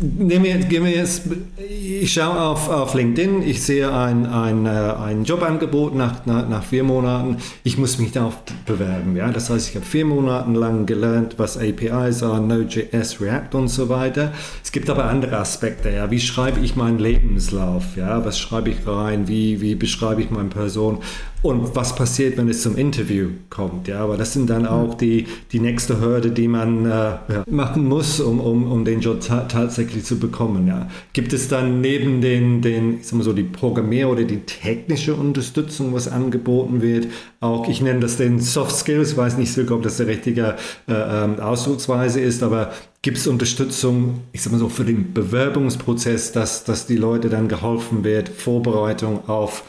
Nehmen 0.00 0.44
wir, 0.44 0.84
wir 0.84 0.90
jetzt, 0.90 1.22
ich 1.58 2.12
schaue 2.12 2.38
auf, 2.40 2.68
auf 2.68 2.94
LinkedIn, 2.94 3.42
ich 3.42 3.62
sehe 3.62 3.92
ein, 3.92 4.26
ein, 4.26 4.66
äh, 4.66 4.68
ein 4.68 5.24
Jobangebot 5.24 5.94
nach, 5.94 6.26
nach, 6.26 6.48
nach 6.48 6.62
vier 6.62 6.84
Monaten. 6.84 7.36
Ich 7.62 7.78
muss 7.78 7.98
mich 7.98 8.12
darauf 8.12 8.38
bewerben. 8.66 9.16
Ja? 9.16 9.30
Das 9.30 9.50
heißt, 9.50 9.70
ich 9.70 9.76
habe 9.76 9.86
vier 9.86 10.04
Monate 10.04 10.50
lang 10.52 10.86
gelernt, 10.86 11.34
was 11.38 11.56
APIs 11.56 12.20
sind, 12.20 12.48
Node.js, 12.48 13.20
React 13.20 13.54
und 13.54 13.68
so 13.68 13.88
weiter. 13.88 14.32
Es 14.62 14.72
gibt 14.72 14.90
aber 14.90 15.04
andere 15.04 15.38
Aspekte. 15.38 15.90
Ja? 15.90 16.10
Wie 16.10 16.20
schreibe 16.20 16.60
ich 16.60 16.76
meinen 16.76 16.98
Lebenslauf? 16.98 17.96
Ja? 17.96 18.24
Was 18.24 18.38
schreibe 18.38 18.70
ich 18.70 18.86
rein? 18.86 19.28
Wie, 19.28 19.60
wie 19.60 19.74
beschreibe 19.74 20.22
ich 20.22 20.30
meine 20.30 20.48
Person? 20.48 20.98
Und 21.42 21.74
was 21.74 21.94
passiert, 21.94 22.36
wenn 22.36 22.50
es 22.50 22.60
zum 22.60 22.76
Interview 22.76 23.30
kommt? 23.48 23.88
Ja, 23.88 24.00
aber 24.00 24.18
das 24.18 24.34
sind 24.34 24.50
dann 24.50 24.66
auch 24.66 24.92
die, 24.94 25.26
die 25.52 25.60
nächste 25.60 25.98
Hürde, 25.98 26.30
die 26.32 26.48
man 26.48 26.84
äh, 26.84 27.12
machen 27.48 27.88
muss, 27.88 28.20
um, 28.20 28.40
um, 28.40 28.70
um 28.70 28.84
den 28.84 29.00
Job 29.00 29.20
ta 29.20 29.44
tatsächlich 29.44 30.04
zu 30.04 30.18
bekommen. 30.18 30.66
Ja. 30.66 30.88
Gibt 31.14 31.32
es 31.32 31.48
dann 31.48 31.80
neben 31.80 32.20
den, 32.20 32.60
den 32.60 33.00
ich 33.00 33.06
sag 33.06 33.16
mal 33.16 33.24
so, 33.24 33.32
die 33.32 33.42
Programmier- 33.44 34.10
oder 34.10 34.24
die 34.24 34.40
technische 34.40 35.14
Unterstützung, 35.14 35.94
was 35.94 36.08
angeboten 36.08 36.82
wird, 36.82 37.06
auch, 37.40 37.66
ich 37.70 37.80
nenne 37.80 38.00
das 38.00 38.18
den 38.18 38.38
Soft 38.38 38.76
Skills, 38.76 39.16
weiß 39.16 39.38
nicht 39.38 39.52
so, 39.52 39.62
ob 39.70 39.82
das 39.82 39.96
der 39.96 40.08
richtige 40.08 40.56
äh, 40.88 40.92
ähm, 40.92 41.40
Ausdrucksweise 41.40 42.20
ist, 42.20 42.42
aber 42.42 42.72
gibt 43.00 43.16
es 43.16 43.26
Unterstützung, 43.26 44.20
ich 44.32 44.42
sag 44.42 44.52
mal 44.52 44.58
so, 44.58 44.68
für 44.68 44.84
den 44.84 45.14
Bewerbungsprozess, 45.14 46.32
dass, 46.32 46.64
dass 46.64 46.86
die 46.86 46.96
Leute 46.96 47.30
dann 47.30 47.48
geholfen 47.48 48.04
wird, 48.04 48.28
Vorbereitung 48.28 49.26
auf, 49.26 49.64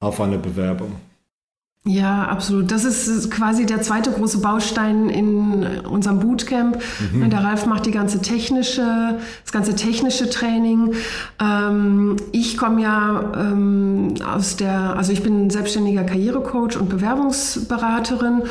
auf 0.00 0.20
eine 0.20 0.38
Bewerbung? 0.38 0.96
Ja, 1.84 2.28
absolut. 2.28 2.70
Das 2.70 2.84
ist 2.84 3.28
quasi 3.32 3.66
der 3.66 3.82
zweite 3.82 4.12
große 4.12 4.38
Baustein 4.38 5.08
in 5.08 5.80
unserem 5.80 6.20
Bootcamp. 6.20 6.78
Mhm. 7.12 7.28
Der 7.28 7.42
Ralf 7.42 7.66
macht 7.66 7.86
die 7.86 7.90
ganze 7.90 8.22
technische, 8.22 9.18
das 9.42 9.50
ganze 9.50 9.74
technische 9.74 10.30
Training. 10.30 10.94
Ähm, 11.40 12.16
ich 12.30 12.56
komme 12.56 12.82
ja 12.82 13.32
ähm, 13.36 14.14
aus 14.24 14.54
der, 14.54 14.96
also 14.96 15.10
ich 15.10 15.24
bin 15.24 15.50
selbstständiger 15.50 16.04
Karrierecoach 16.04 16.76
und 16.76 16.88
Bewerbungsberaterin 16.88 18.42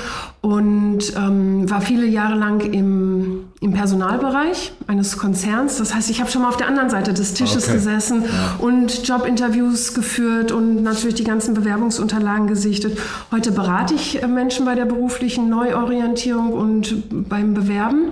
und 0.41 1.15
ähm, 1.15 1.69
war 1.69 1.81
viele 1.81 2.07
Jahre 2.07 2.33
lang 2.33 2.61
im, 2.61 3.45
im 3.59 3.73
Personalbereich 3.73 4.73
eines 4.87 5.17
Konzerns. 5.19 5.77
Das 5.77 5.93
heißt, 5.93 6.09
ich 6.09 6.19
habe 6.19 6.31
schon 6.31 6.41
mal 6.41 6.49
auf 6.49 6.57
der 6.57 6.67
anderen 6.67 6.89
Seite 6.89 7.13
des 7.13 7.35
Tisches 7.35 7.65
okay. 7.65 7.73
gesessen 7.73 8.23
ja. 8.23 8.55
und 8.57 9.07
Jobinterviews 9.07 9.93
geführt 9.93 10.51
und 10.51 10.81
natürlich 10.81 11.13
die 11.13 11.23
ganzen 11.23 11.53
Bewerbungsunterlagen 11.53 12.47
gesichtet. 12.47 12.97
Heute 13.31 13.51
berate 13.51 13.93
ich 13.93 14.23
äh, 14.23 14.27
Menschen 14.27 14.65
bei 14.65 14.73
der 14.73 14.85
beruflichen 14.85 15.47
Neuorientierung 15.47 16.53
und 16.53 17.29
beim 17.29 17.53
Bewerben. 17.53 18.07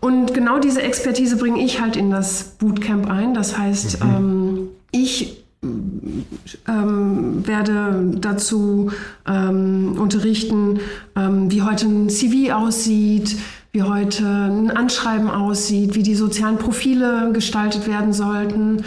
Und 0.00 0.34
genau 0.34 0.58
diese 0.58 0.82
Expertise 0.82 1.36
bringe 1.36 1.64
ich 1.64 1.80
halt 1.80 1.96
in 1.96 2.10
das 2.10 2.56
Bootcamp 2.58 3.08
ein. 3.10 3.32
Das 3.32 3.56
heißt, 3.56 4.04
mhm. 4.04 4.10
ähm, 4.10 4.68
ich 4.90 5.41
ähm, 5.62 7.46
werde 7.46 8.12
dazu 8.18 8.90
ähm, 9.26 9.96
unterrichten, 9.98 10.80
ähm, 11.16 11.50
wie 11.50 11.62
heute 11.62 11.86
ein 11.86 12.10
CV 12.10 12.52
aussieht, 12.52 13.36
wie 13.70 13.82
heute 13.82 14.26
ein 14.26 14.70
Anschreiben 14.70 15.30
aussieht, 15.30 15.94
wie 15.94 16.02
die 16.02 16.16
sozialen 16.16 16.58
Profile 16.58 17.30
gestaltet 17.32 17.86
werden 17.86 18.12
sollten. 18.12 18.84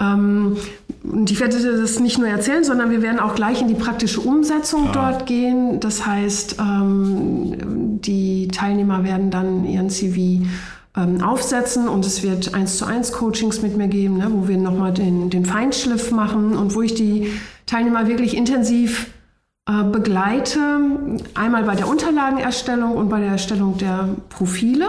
Ähm, 0.00 0.56
und 1.04 1.30
ich 1.30 1.38
werde 1.38 1.60
das 1.80 2.00
nicht 2.00 2.18
nur 2.18 2.28
erzählen, 2.28 2.64
sondern 2.64 2.90
wir 2.90 3.02
werden 3.02 3.20
auch 3.20 3.34
gleich 3.34 3.60
in 3.60 3.68
die 3.68 3.74
praktische 3.74 4.20
Umsetzung 4.20 4.88
ah. 4.88 4.92
dort 4.92 5.26
gehen. 5.26 5.78
Das 5.78 6.06
heißt, 6.06 6.56
ähm, 6.58 8.00
die 8.00 8.48
Teilnehmer 8.48 9.04
werden 9.04 9.30
dann 9.30 9.66
ihren 9.66 9.90
CV 9.90 10.46
ähm, 10.96 11.22
aufsetzen 11.22 11.88
und 11.88 12.06
es 12.06 12.22
wird 12.22 12.54
eins 12.54 12.78
zu 12.78 12.84
eins 12.84 13.12
Coachings 13.12 13.62
mit 13.62 13.76
mir 13.76 13.88
geben, 13.88 14.18
ne, 14.18 14.28
wo 14.30 14.48
wir 14.48 14.56
nochmal 14.56 14.92
den, 14.92 15.30
den 15.30 15.44
Feinschliff 15.44 16.10
machen 16.10 16.56
und 16.56 16.74
wo 16.74 16.82
ich 16.82 16.94
die 16.94 17.32
Teilnehmer 17.66 18.06
wirklich 18.06 18.36
intensiv 18.36 19.10
äh, 19.68 19.82
begleite, 19.82 20.60
einmal 21.34 21.64
bei 21.64 21.74
der 21.74 21.88
Unterlagenerstellung 21.88 22.96
und 22.96 23.08
bei 23.08 23.20
der 23.20 23.30
Erstellung 23.30 23.78
der 23.78 24.10
Profile, 24.28 24.88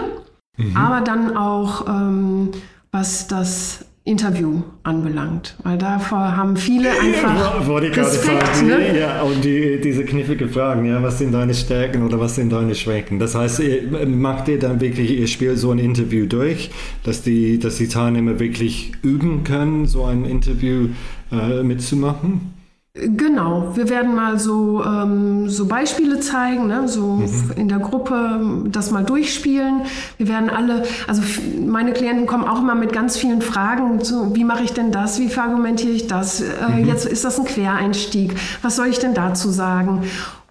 mhm. 0.58 0.78
aber 0.78 1.02
dann 1.02 1.36
auch 1.36 1.88
ähm, 1.88 2.52
was 2.92 3.28
das 3.28 3.86
Interview 4.06 4.62
anbelangt. 4.84 5.56
Weil 5.64 5.80
davor 5.80 6.38
haben 6.38 6.56
viele 6.56 6.92
einfach 6.92 7.36
ja, 7.36 7.68
wollte 7.68 7.88
ich 7.88 7.98
Respekt. 7.98 8.56
Sagen, 8.56 8.68
ne? 8.68 9.00
Ja, 9.00 9.24
und 9.24 9.44
die, 9.44 9.82
diese 9.82 10.06
knifflige 10.06 10.48
Fragen, 10.48 10.86
ja, 10.86 11.02
was 11.02 11.18
sind 11.18 11.32
deine 11.32 11.56
Stärken 11.56 12.04
oder 12.04 12.20
was 12.20 12.36
sind 12.36 12.52
deine 12.52 12.76
Schwächen? 12.76 13.18
Das 13.18 13.34
heißt, 13.34 13.62
ihr, 13.62 14.06
macht 14.06 14.48
ihr 14.48 14.60
dann 14.60 14.80
wirklich, 14.80 15.10
ihr 15.10 15.28
spielt 15.28 15.58
so 15.58 15.72
ein 15.72 15.80
Interview 15.80 16.28
durch, 16.28 16.70
dass 17.04 17.24
die, 17.24 17.58
dass 17.58 17.78
die 17.78 17.88
Teilnehmer 17.88 18.40
wirklich 18.40 18.92
üben 19.02 19.44
können, 19.44 19.88
so 19.88 20.06
ein 20.06 20.24
Interview 20.24 20.90
äh, 21.32 21.64
mitzumachen? 21.64 22.55
Genau, 22.98 23.76
wir 23.76 23.90
werden 23.90 24.16
mal 24.16 24.40
so, 24.40 24.82
ähm, 24.82 25.50
so 25.50 25.66
Beispiele 25.66 26.22
zeigen, 26.22 26.68
ne? 26.68 26.88
so 26.88 27.16
mhm. 27.16 27.52
in 27.58 27.68
der 27.68 27.80
Gruppe 27.80 28.64
das 28.70 28.90
mal 28.90 29.04
durchspielen. 29.04 29.82
Wir 30.18 30.30
werden 30.30 30.50
alle, 30.50 30.84
also 31.06 31.22
meine 31.60 31.92
Klienten 31.92 32.26
kommen 32.26 32.46
auch 32.46 32.60
immer 32.60 32.74
mit 32.74 32.94
ganz 32.94 33.18
vielen 33.18 33.42
Fragen, 33.42 34.02
so 34.02 34.34
wie 34.34 34.46
mache 34.46 34.64
ich 34.64 34.72
denn 34.72 34.94
das, 34.94 35.20
wie 35.20 35.28
verargumentiere 35.28 35.92
ich 35.92 36.08
das, 36.08 36.40
äh, 36.40 36.46
mhm. 36.70 36.86
jetzt 36.86 37.06
ist 37.06 37.26
das 37.26 37.38
ein 37.38 37.44
Quereinstieg, 37.44 38.34
was 38.62 38.78
soll 38.78 38.88
ich 38.88 39.00
denn 39.00 39.14
dazu 39.14 39.50
sagen? 39.50 40.04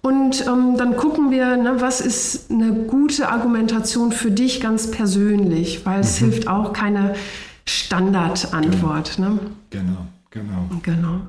Und 0.03 0.45
ähm, 0.45 0.77
dann 0.77 0.97
gucken 0.97 1.31
wir, 1.31 1.57
ne, 1.57 1.81
was 1.81 1.99
ist 1.99 2.51
eine 2.51 2.73
gute 2.73 3.29
Argumentation 3.29 4.11
für 4.11 4.29
dich 4.29 4.61
ganz 4.61 4.91
persönlich, 4.91 5.83
weil 5.83 6.01
es 6.01 6.21
mhm. 6.21 6.25
hilft 6.25 6.47
auch 6.47 6.73
keine 6.73 7.15
Standardantwort. 7.65 9.15
Genau. 9.15 9.29
Ne? 9.29 9.39
genau, 9.71 10.05
genau. 10.29 10.69
Genau. 10.83 11.21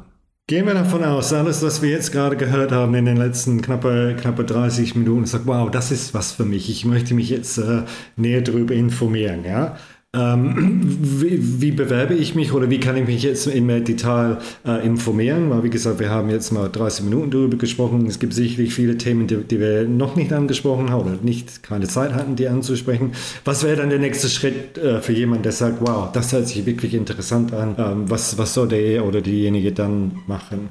Gehen 0.48 0.64
wir 0.64 0.74
davon 0.74 1.02
aus, 1.02 1.32
alles, 1.32 1.60
was 1.64 1.82
wir 1.82 1.90
jetzt 1.90 2.12
gerade 2.12 2.36
gehört 2.36 2.70
haben 2.70 2.94
in 2.94 3.04
den 3.04 3.16
letzten 3.16 3.60
knappe, 3.62 4.14
knappe 4.16 4.44
30 4.44 4.94
Minuten, 4.94 5.26
sagt, 5.26 5.44
wow, 5.48 5.68
das 5.68 5.90
ist 5.90 6.14
was 6.14 6.30
für 6.30 6.44
mich. 6.44 6.70
Ich 6.70 6.84
möchte 6.84 7.14
mich 7.14 7.30
jetzt 7.30 7.58
äh, 7.58 7.82
näher 8.14 8.42
darüber 8.42 8.72
informieren. 8.72 9.44
Ja? 9.44 9.76
Ähm, 10.16 10.82
wie, 11.20 11.60
wie, 11.60 11.70
bewerbe 11.72 12.14
ich 12.14 12.34
mich 12.34 12.52
oder 12.52 12.70
wie 12.70 12.80
kann 12.80 12.96
ich 12.96 13.06
mich 13.06 13.22
jetzt 13.22 13.46
in 13.46 13.66
mehr 13.66 13.80
Detail 13.80 14.38
äh, 14.64 14.86
informieren? 14.86 15.50
Weil, 15.50 15.62
wie 15.64 15.70
gesagt, 15.70 16.00
wir 16.00 16.08
haben 16.08 16.30
jetzt 16.30 16.52
mal 16.52 16.68
30 16.68 17.04
Minuten 17.04 17.30
darüber 17.30 17.58
gesprochen. 17.58 18.06
Es 18.06 18.18
gibt 18.18 18.32
sicherlich 18.32 18.72
viele 18.72 18.96
Themen, 18.96 19.26
die, 19.26 19.36
die 19.36 19.60
wir 19.60 19.86
noch 19.86 20.16
nicht 20.16 20.32
angesprochen 20.32 20.90
haben 20.90 21.02
oder 21.02 21.22
nicht 21.22 21.62
keine 21.62 21.86
Zeit 21.86 22.14
hatten, 22.14 22.34
die 22.34 22.48
anzusprechen. 22.48 23.12
Was 23.44 23.62
wäre 23.62 23.76
dann 23.76 23.90
der 23.90 23.98
nächste 23.98 24.28
Schritt 24.28 24.78
äh, 24.78 25.02
für 25.02 25.12
jemanden, 25.12 25.42
der 25.42 25.52
sagt, 25.52 25.78
wow, 25.80 26.10
das 26.12 26.32
hört 26.32 26.48
sich 26.48 26.64
wirklich 26.64 26.94
interessant 26.94 27.52
an? 27.52 27.74
Ähm, 27.76 28.10
was, 28.10 28.38
was 28.38 28.54
soll 28.54 28.68
der 28.68 29.04
oder 29.04 29.20
diejenige 29.20 29.72
dann 29.72 30.12
machen? 30.26 30.70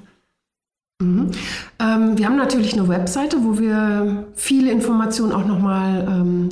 Mhm. 1.01 1.31
Ähm, 1.79 2.17
wir 2.17 2.25
haben 2.25 2.37
natürlich 2.37 2.73
eine 2.73 2.87
Webseite, 2.87 3.43
wo 3.43 3.59
wir 3.59 4.27
viele 4.35 4.71
Informationen 4.71 5.33
auch 5.33 5.45
nochmal 5.45 6.07
ähm, 6.09 6.49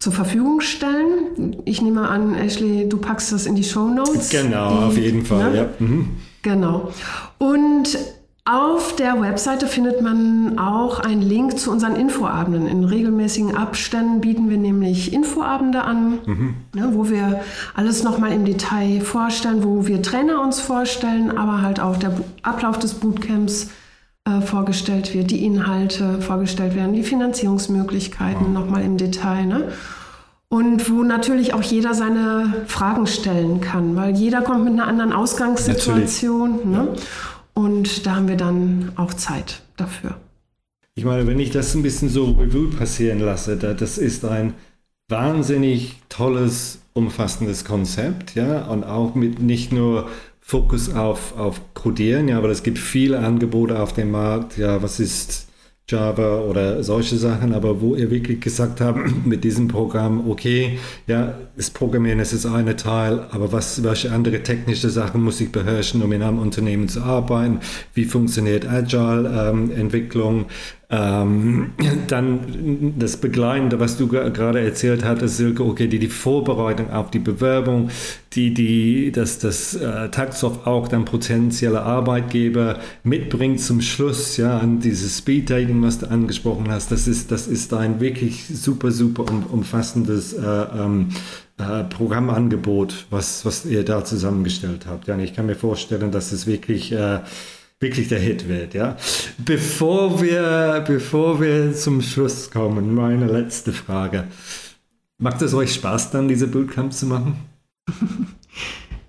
zur 0.00 0.12
Verfügung 0.12 0.60
stellen. 0.62 1.58
Ich 1.66 1.82
nehme 1.82 2.08
an, 2.08 2.34
Ashley, 2.34 2.88
du 2.88 2.96
packst 2.96 3.32
das 3.32 3.46
in 3.46 3.54
die 3.54 3.64
Show 3.64 3.86
Notes. 3.86 4.30
Genau, 4.30 4.70
die, 4.70 4.84
auf 4.84 4.96
jeden 4.96 5.24
Fall, 5.24 5.50
ne? 5.50 5.56
ja. 5.56 5.68
Mhm. 5.78 6.08
Genau. 6.42 6.90
Und 7.36 7.98
auf 8.46 8.96
der 8.96 9.20
Webseite 9.20 9.66
findet 9.66 10.00
man 10.00 10.58
auch 10.58 11.00
einen 11.00 11.20
Link 11.20 11.58
zu 11.58 11.70
unseren 11.70 11.96
Infoabenden. 11.96 12.66
In 12.66 12.84
regelmäßigen 12.84 13.54
Abständen 13.54 14.22
bieten 14.22 14.48
wir 14.48 14.56
nämlich 14.56 15.12
Infoabende 15.12 15.82
an, 15.82 16.18
mhm. 16.24 16.54
ne, 16.74 16.88
wo 16.92 17.10
wir 17.10 17.42
alles 17.74 18.02
nochmal 18.02 18.32
im 18.32 18.46
Detail 18.46 19.02
vorstellen, 19.02 19.62
wo 19.62 19.86
wir 19.86 20.00
Trainer 20.00 20.40
uns 20.40 20.60
vorstellen, 20.60 21.36
aber 21.36 21.60
halt 21.60 21.78
auch 21.78 21.98
der 21.98 22.16
Ablauf 22.42 22.78
des 22.78 22.94
Bootcamps 22.94 23.68
äh, 24.38 24.42
vorgestellt 24.42 25.14
wird, 25.14 25.30
die 25.30 25.44
Inhalte 25.44 26.20
vorgestellt 26.20 26.74
werden, 26.74 26.92
die 26.92 27.02
Finanzierungsmöglichkeiten 27.02 28.52
nochmal 28.52 28.82
im 28.84 28.96
Detail. 28.96 29.46
Ne? 29.46 29.72
Und 30.48 30.90
wo 30.90 31.02
natürlich 31.02 31.54
auch 31.54 31.62
jeder 31.62 31.94
seine 31.94 32.64
Fragen 32.66 33.06
stellen 33.06 33.60
kann, 33.60 33.96
weil 33.96 34.16
jeder 34.16 34.42
kommt 34.42 34.64
mit 34.64 34.72
einer 34.72 34.86
anderen 34.86 35.12
Ausgangssituation. 35.12 36.70
Ne? 36.70 36.88
Und 37.54 38.06
da 38.06 38.16
haben 38.16 38.28
wir 38.28 38.36
dann 38.36 38.92
auch 38.96 39.14
Zeit 39.14 39.62
dafür. 39.76 40.16
Ich 40.94 41.04
meine, 41.04 41.26
wenn 41.26 41.38
ich 41.38 41.50
das 41.50 41.74
ein 41.74 41.82
bisschen 41.82 42.08
so 42.08 42.32
Revue 42.32 42.68
passieren 42.68 43.20
lasse, 43.20 43.56
das 43.56 43.96
ist 43.96 44.24
ein 44.24 44.54
wahnsinnig 45.08 45.96
tolles, 46.08 46.80
umfassendes 46.92 47.64
Konzept, 47.64 48.34
ja, 48.34 48.64
und 48.64 48.84
auch 48.84 49.14
mit 49.14 49.40
nicht 49.40 49.72
nur 49.72 50.08
Fokus 50.50 50.92
auf, 50.92 51.38
auf 51.38 51.60
Codieren, 51.74 52.26
ja, 52.26 52.36
aber 52.36 52.48
es 52.48 52.64
gibt 52.64 52.80
viele 52.80 53.20
Angebote 53.20 53.78
auf 53.78 53.92
dem 53.92 54.10
Markt, 54.10 54.58
ja, 54.58 54.82
was 54.82 54.98
ist 54.98 55.46
Java 55.88 56.40
oder 56.40 56.82
solche 56.82 57.18
Sachen, 57.18 57.54
aber 57.54 57.80
wo 57.80 57.94
ihr 57.94 58.10
wirklich 58.10 58.40
gesagt 58.40 58.80
habt 58.80 58.98
mit 59.24 59.44
diesem 59.44 59.68
Programm, 59.68 60.28
okay, 60.28 60.80
ja, 61.06 61.38
das 61.56 61.70
Programmieren 61.70 62.18
ist 62.18 62.32
das 62.32 62.46
eine 62.46 62.74
Teil, 62.74 63.28
aber 63.30 63.52
was, 63.52 63.84
welche 63.84 64.10
andere 64.10 64.42
technische 64.42 64.90
Sachen 64.90 65.22
muss 65.22 65.40
ich 65.40 65.52
beherrschen, 65.52 66.02
um 66.02 66.10
in 66.10 66.22
einem 66.22 66.40
Unternehmen 66.40 66.88
zu 66.88 67.02
arbeiten? 67.02 67.60
Wie 67.94 68.04
funktioniert 68.04 68.68
Agile-Entwicklung? 68.68 70.38
Ähm, 70.40 70.46
ähm, 70.90 71.72
dann 72.08 72.94
das 72.98 73.16
Begleitende, 73.16 73.78
was 73.78 73.96
du 73.96 74.08
gerade 74.08 74.60
erzählt 74.60 75.04
hattest, 75.04 75.36
Silke, 75.36 75.64
okay, 75.64 75.86
die, 75.86 76.00
die 76.00 76.08
Vorbereitung 76.08 76.90
auf 76.90 77.10
die 77.10 77.20
Bewerbung, 77.20 77.90
die, 78.32 78.52
die, 78.52 79.12
dass 79.12 79.38
das 79.38 79.74
äh, 79.74 80.08
Taxoff 80.10 80.66
auch 80.66 80.88
dann 80.88 81.04
potenzielle 81.04 81.82
Arbeitgeber 81.82 82.80
mitbringt 83.04 83.60
zum 83.60 83.80
Schluss, 83.80 84.36
ja, 84.36 84.58
an 84.58 84.80
dieses 84.80 85.18
Speed 85.18 85.50
Dating, 85.50 85.82
was 85.82 86.00
du 86.00 86.10
angesprochen 86.10 86.70
hast, 86.70 86.90
das 86.90 87.06
ist, 87.06 87.30
das 87.30 87.46
ist 87.46 87.72
ein 87.72 88.00
wirklich 88.00 88.46
super, 88.46 88.90
super 88.90 89.30
um, 89.30 89.46
umfassendes 89.46 90.32
äh, 90.32 90.44
ähm, 90.44 91.10
äh, 91.58 91.84
Programmangebot, 91.84 93.06
was, 93.10 93.44
was 93.44 93.64
ihr 93.64 93.84
da 93.84 94.04
zusammengestellt 94.04 94.86
habt. 94.88 95.06
Ja, 95.06 95.16
ich 95.18 95.34
kann 95.34 95.46
mir 95.46 95.54
vorstellen, 95.54 96.10
dass 96.10 96.32
es 96.32 96.46
wirklich 96.46 96.90
äh, 96.92 97.20
wirklich 97.80 98.08
der 98.08 98.20
Hit 98.20 98.48
wird, 98.48 98.74
ja. 98.74 98.96
Bevor 99.38 100.20
wir, 100.20 100.84
bevor 100.86 101.40
wir 101.40 101.74
zum 101.74 102.02
Schluss 102.02 102.50
kommen, 102.50 102.94
meine 102.94 103.26
letzte 103.26 103.72
Frage. 103.72 104.24
Macht 105.18 105.42
es 105.42 105.54
euch 105.54 105.74
Spaß 105.74 106.10
dann, 106.12 106.28
diese 106.28 106.46
Bootcamps 106.46 107.00
zu 107.00 107.06
machen? 107.06 107.36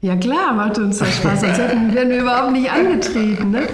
Ja 0.03 0.15
klar, 0.15 0.53
macht 0.53 0.79
uns 0.79 0.97
das 0.97 1.15
Spaß, 1.17 1.43
als 1.43 1.59
hätten, 1.59 1.93
wir 1.93 2.21
überhaupt 2.21 2.53
nicht 2.53 2.71
angetreten. 2.71 3.51
Ne? 3.51 3.67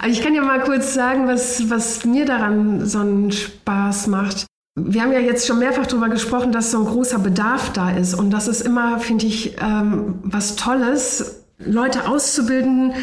Aber 0.00 0.08
ich 0.08 0.20
kann 0.20 0.34
ja 0.34 0.42
mal 0.42 0.58
kurz 0.60 0.92
sagen, 0.92 1.28
was, 1.28 1.70
was 1.70 2.04
mir 2.04 2.24
daran 2.24 2.84
so 2.84 2.98
einen 2.98 3.30
Spaß 3.30 4.08
macht. 4.08 4.46
Wir 4.74 5.02
haben 5.02 5.12
ja 5.12 5.20
jetzt 5.20 5.46
schon 5.46 5.60
mehrfach 5.60 5.86
darüber 5.86 6.08
gesprochen, 6.08 6.50
dass 6.50 6.72
so 6.72 6.78
ein 6.78 6.84
großer 6.84 7.20
Bedarf 7.20 7.72
da 7.72 7.92
ist. 7.92 8.14
Und 8.14 8.30
das 8.30 8.48
ist 8.48 8.62
immer, 8.62 8.98
finde 8.98 9.26
ich, 9.26 9.54
ähm, 9.62 10.18
was 10.24 10.56
Tolles, 10.56 11.44
Leute 11.58 12.08
auszubilden, 12.08 12.94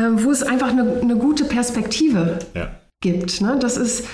wo 0.00 0.30
es 0.30 0.42
einfach 0.42 0.68
eine, 0.68 1.00
eine 1.00 1.16
gute 1.16 1.44
Perspektive 1.44 2.38
ja. 2.54 2.68
gibt. 3.00 3.40
Ne? 3.40 3.56
Das 3.60 3.76
ist 3.76 4.06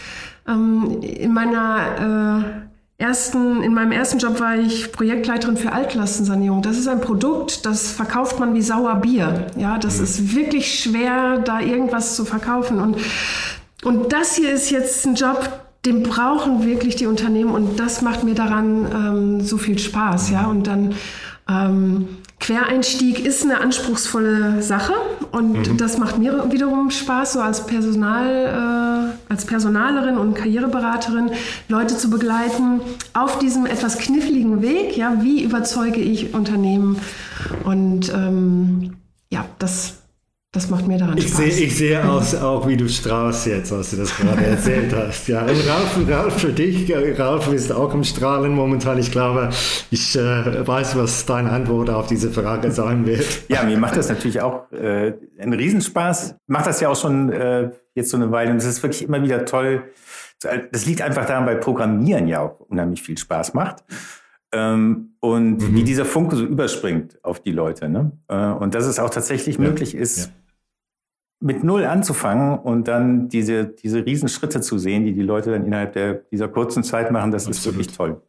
ähm, 0.49 1.01
in 1.03 1.33
meiner 1.33 2.67
äh, 2.99 3.03
ersten, 3.03 3.63
in 3.63 3.75
meinem 3.75 3.93
ersten 3.93 4.19
Job 4.19 4.39
war 4.41 4.57
ich 4.57 4.93
Projektleiterin 4.93 5.57
für 5.57 5.73
Altlastensanierung. 5.73 6.63
Das 6.63 6.79
ist 6.79 6.89
ein 6.89 7.01
Produkt, 7.01 7.67
das 7.67 7.91
verkauft 7.91 8.39
man 8.39 8.55
wie 8.55 8.63
sauer 8.63 8.97
Bier. 8.97 9.49
Ja, 9.57 9.79
das 9.79 9.99
mhm. 9.99 10.05
ist 10.05 10.35
wirklich 10.37 10.81
schwer, 10.81 11.39
da 11.39 11.61
irgendwas 11.61 12.17
zu 12.17 12.25
verkaufen. 12.25 12.81
Und, 12.81 12.97
und 13.85 14.13
das 14.13 14.37
hier 14.37 14.53
ist 14.53 14.71
jetzt 14.71 15.05
ein 15.07 15.17
Job, 15.17 15.49
den 15.85 16.05
brauchen 16.05 16.65
wirklich 16.65 16.95
die 16.95 17.07
Unternehmen 17.07 17.51
und 17.51 17.81
das 17.81 18.03
macht 18.03 18.23
mir 18.23 18.35
daran 18.35 18.87
ähm, 18.95 19.41
so 19.41 19.59
viel 19.59 19.81
Spaß. 19.81 20.31
Ja, 20.31 20.47
und 20.47 20.69
dann 20.69 20.95
ähm, 21.49 22.09
Quereinstieg 22.43 23.25
ist 23.25 23.45
eine 23.45 23.61
anspruchsvolle 23.61 24.63
Sache 24.63 24.95
und 25.31 25.69
mhm. 25.69 25.77
das 25.77 25.97
macht 25.97 26.19
mir 26.19 26.51
wiederum 26.51 26.91
Spaß, 26.91 27.35
so 27.35 27.41
als 27.41 27.67
Personal, 27.67 29.15
äh, 29.29 29.33
als 29.33 29.45
Personalerin 29.45 30.19
und 30.19 30.35
Karriereberaterin 30.35 31.31
Leute 31.69 31.97
zu 31.97 32.11
begleiten 32.11 32.81
auf 33.15 33.39
diesem 33.39 33.65
etwas 33.65 33.97
kniffligen 33.99 34.61
Weg. 34.61 34.97
Ja, 34.97 35.23
wie 35.23 35.45
überzeuge 35.45 36.01
ich 36.01 36.35
Unternehmen? 36.35 36.99
Und 37.63 38.13
ähm, 38.13 38.95
ja, 39.31 39.45
das 39.61 40.02
das 40.53 40.69
macht 40.69 40.87
mir 40.87 40.99
daran 40.99 41.17
ich 41.17 41.29
Spaß. 41.29 41.39
Seh, 41.39 41.65
ich 41.65 41.79
sehe 41.79 42.07
aus, 42.07 42.35
auch 42.35 42.69
wie 42.69 42.77
du 42.77 42.87
strahlst 42.87 43.47
jetzt, 43.47 43.73
als 43.73 43.91
du 43.91 43.97
das 43.97 44.15
gerade 44.15 44.45
erzählt 44.45 44.93
hast. 44.97 45.27
Ja, 45.27 45.41
und 45.41 45.49
Ralf, 45.49 45.99
Ralf, 46.07 46.41
für 46.41 46.53
dich, 46.53 46.93
Ralf 47.19 47.51
ist 47.51 47.73
auch 47.73 47.95
im 47.95 48.05
Strahlen 48.05 48.55
momentan. 48.55 48.99
Ich 48.99 49.11
glaube, 49.11 49.49
ich 49.91 50.15
äh, 50.15 50.69
weiß, 50.69 50.95
was 50.99 51.25
deine 51.25 51.51
Antwort 51.51 51.89
auf 51.89 52.07
diese 52.07 52.31
Frage 52.31 52.71
sein 52.71 53.07
wird. 53.07 53.25
Ja, 53.49 53.63
mir 53.65 53.79
macht 53.79 53.97
das 53.97 54.09
natürlich 54.09 54.41
auch 54.43 54.71
äh, 54.73 55.15
einen 55.39 55.53
Riesenspaß. 55.55 56.37
Macht 56.47 56.67
das 56.67 56.81
ja 56.81 56.91
auch 56.91 56.97
schon 56.97 57.31
äh, 57.33 57.71
jetzt 57.95 58.11
so 58.11 58.17
eine 58.19 58.31
Weile. 58.31 58.51
Und 58.51 58.59
es 58.59 58.65
ist 58.65 58.83
wirklich 58.83 59.03
immer 59.03 59.23
wieder 59.23 59.45
toll. 59.45 59.85
Das 60.41 60.87
liegt 60.87 61.03
einfach 61.03 61.27
daran, 61.27 61.47
weil 61.47 61.57
Programmieren 61.57 62.29
ja 62.29 62.41
auch 62.41 62.61
unheimlich 62.61 63.03
viel 63.03 63.17
Spaß 63.17 63.55
macht. 63.55 63.85
Ähm, 64.53 65.15
und 65.21 65.59
mhm. 65.59 65.75
wie 65.75 65.83
dieser 65.83 66.05
Funke 66.05 66.37
so 66.37 66.45
überspringt 66.45 67.19
auf 67.23 67.41
die 67.41 67.53
Leute. 67.53 67.89
Ne? 67.89 68.13
Äh, 68.29 68.37
und 68.37 68.75
dass 68.75 68.87
es 68.87 68.99
auch 68.99 69.11
tatsächlich 69.11 69.57
ja. 69.57 69.63
möglich 69.63 69.95
ist, 69.95 70.27
ja 70.27 70.33
mit 71.43 71.65
Null 71.65 71.85
anzufangen 71.85 72.59
und 72.59 72.89
dann 72.89 73.29
diese, 73.29 73.67
diese 73.67 74.07
Riesenschritte 74.07 74.61
zu 74.61 74.79
sehen, 74.79 75.05
die 75.05 75.13
die 75.13 75.23
Leute 75.23 75.51
dann 75.51 75.67
innerhalb 75.67 75.93
der, 75.93 76.15
dieser 76.31 76.49
kurzen 76.49 76.85
Zeit 76.85 77.11
machen, 77.11 77.33
das 77.33 77.47
Absolut. 77.47 77.59
ist 77.59 77.67
wirklich 77.67 77.97
toll. 77.97 78.23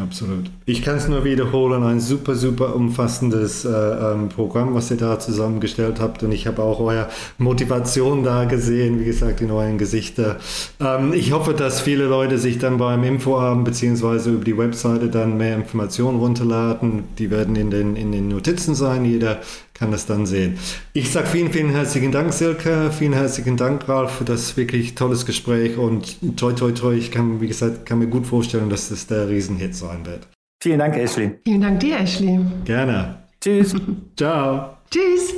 Absolut. 0.00 0.50
Ich 0.66 0.82
kann 0.82 0.96
es 0.96 1.08
nur 1.08 1.24
wiederholen, 1.24 1.82
ein 1.82 2.00
super, 2.00 2.34
super 2.34 2.74
umfassendes 2.76 3.64
äh, 3.64 3.70
ähm, 3.70 4.28
Programm, 4.28 4.74
was 4.74 4.90
ihr 4.90 4.98
da 4.98 5.18
zusammengestellt 5.18 6.00
habt. 6.00 6.22
Und 6.22 6.32
ich 6.32 6.46
habe 6.46 6.62
auch 6.62 6.80
eure 6.80 7.08
Motivation 7.38 8.22
da 8.22 8.44
gesehen, 8.44 9.00
wie 9.00 9.06
gesagt, 9.06 9.40
in 9.40 9.50
euren 9.50 9.78
Gesichtern. 9.78 10.36
Ähm, 10.80 11.14
ich 11.14 11.32
hoffe, 11.32 11.54
dass 11.54 11.80
viele 11.80 12.04
Leute 12.04 12.36
sich 12.36 12.58
dann 12.58 12.76
beim 12.76 13.04
Infoabend 13.04 13.64
beziehungsweise 13.64 14.32
über 14.32 14.44
die 14.44 14.58
Webseite 14.58 15.08
dann 15.08 15.38
mehr 15.38 15.56
Informationen 15.56 16.18
runterladen. 16.18 17.04
Die 17.18 17.30
werden 17.30 17.56
in 17.56 17.70
den, 17.70 17.96
in 17.96 18.12
den 18.12 18.28
Notizen 18.28 18.74
sein. 18.74 19.06
Jeder 19.06 19.40
kann 19.78 19.90
das 19.90 20.06
dann 20.06 20.26
sehen. 20.26 20.58
Ich 20.92 21.10
sage 21.10 21.26
vielen, 21.26 21.52
vielen 21.52 21.70
herzlichen 21.70 22.12
Dank, 22.12 22.32
Silke. 22.32 22.90
Vielen 22.96 23.12
herzlichen 23.12 23.56
Dank, 23.56 23.88
Ralf, 23.88 24.12
für 24.12 24.24
das 24.24 24.56
wirklich 24.56 24.94
tolles 24.94 25.26
Gespräch 25.26 25.76
und 25.76 26.16
toi, 26.36 26.52
toi, 26.52 26.72
toi. 26.72 26.94
Ich 26.94 27.10
kann, 27.10 27.40
wie 27.40 27.48
gesagt, 27.48 27.86
kann 27.86 27.98
mir 27.98 28.08
gut 28.08 28.26
vorstellen, 28.26 28.70
dass 28.70 28.88
das 28.88 29.06
der 29.06 29.28
Riesenhit 29.28 29.74
sein 29.74 30.06
wird. 30.06 30.28
Vielen 30.62 30.78
Dank, 30.78 30.96
Ashley. 30.96 31.38
Vielen 31.44 31.60
Dank 31.60 31.80
dir, 31.80 32.00
Ashley. 32.00 32.40
Gerne. 32.64 33.22
Tschüss. 33.40 33.74
Ciao. 34.16 34.76
Tschüss. 34.90 35.34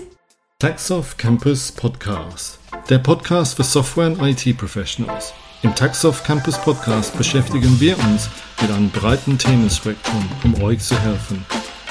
Taxoff 0.61 1.17
Campus 1.17 1.73
Podcast. 1.73 2.59
Der 2.89 2.99
Podcast 2.99 3.57
für 3.57 3.65
Software 3.65 4.09
und 4.09 4.21
IT-Professionals. 4.23 5.35
Im 5.63 5.75
Taxoff 5.75 6.23
Campus 6.23 6.57
Podcast 6.59 7.17
beschäftigen 7.19 7.81
wir 7.81 7.99
uns 7.99 8.29
mit 8.61 8.71
einem 8.71 8.91
breiten 8.91 9.37
Themenspektrum, 9.39 10.29
um 10.45 10.63
euch 10.63 10.81
zu 10.81 10.99
helfen. 11.01 11.45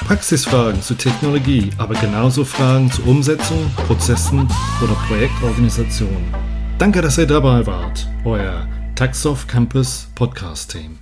Praxisfragen 0.06 0.80
zu 0.80 0.94
Technologie, 0.94 1.70
aber 1.76 1.94
genauso 1.94 2.44
Fragen 2.44 2.90
zur 2.90 3.06
Umsetzung, 3.06 3.70
Prozessen 3.86 4.48
oder 4.82 4.94
Projektorganisation. 5.06 6.32
Danke, 6.78 7.02
dass 7.02 7.18
ihr 7.18 7.26
dabei 7.26 7.66
wart. 7.66 8.06
Euer 8.24 8.66
Taxoff 8.94 9.46
Campus 9.46 10.08
Podcast 10.14 10.72
Team. 10.72 10.98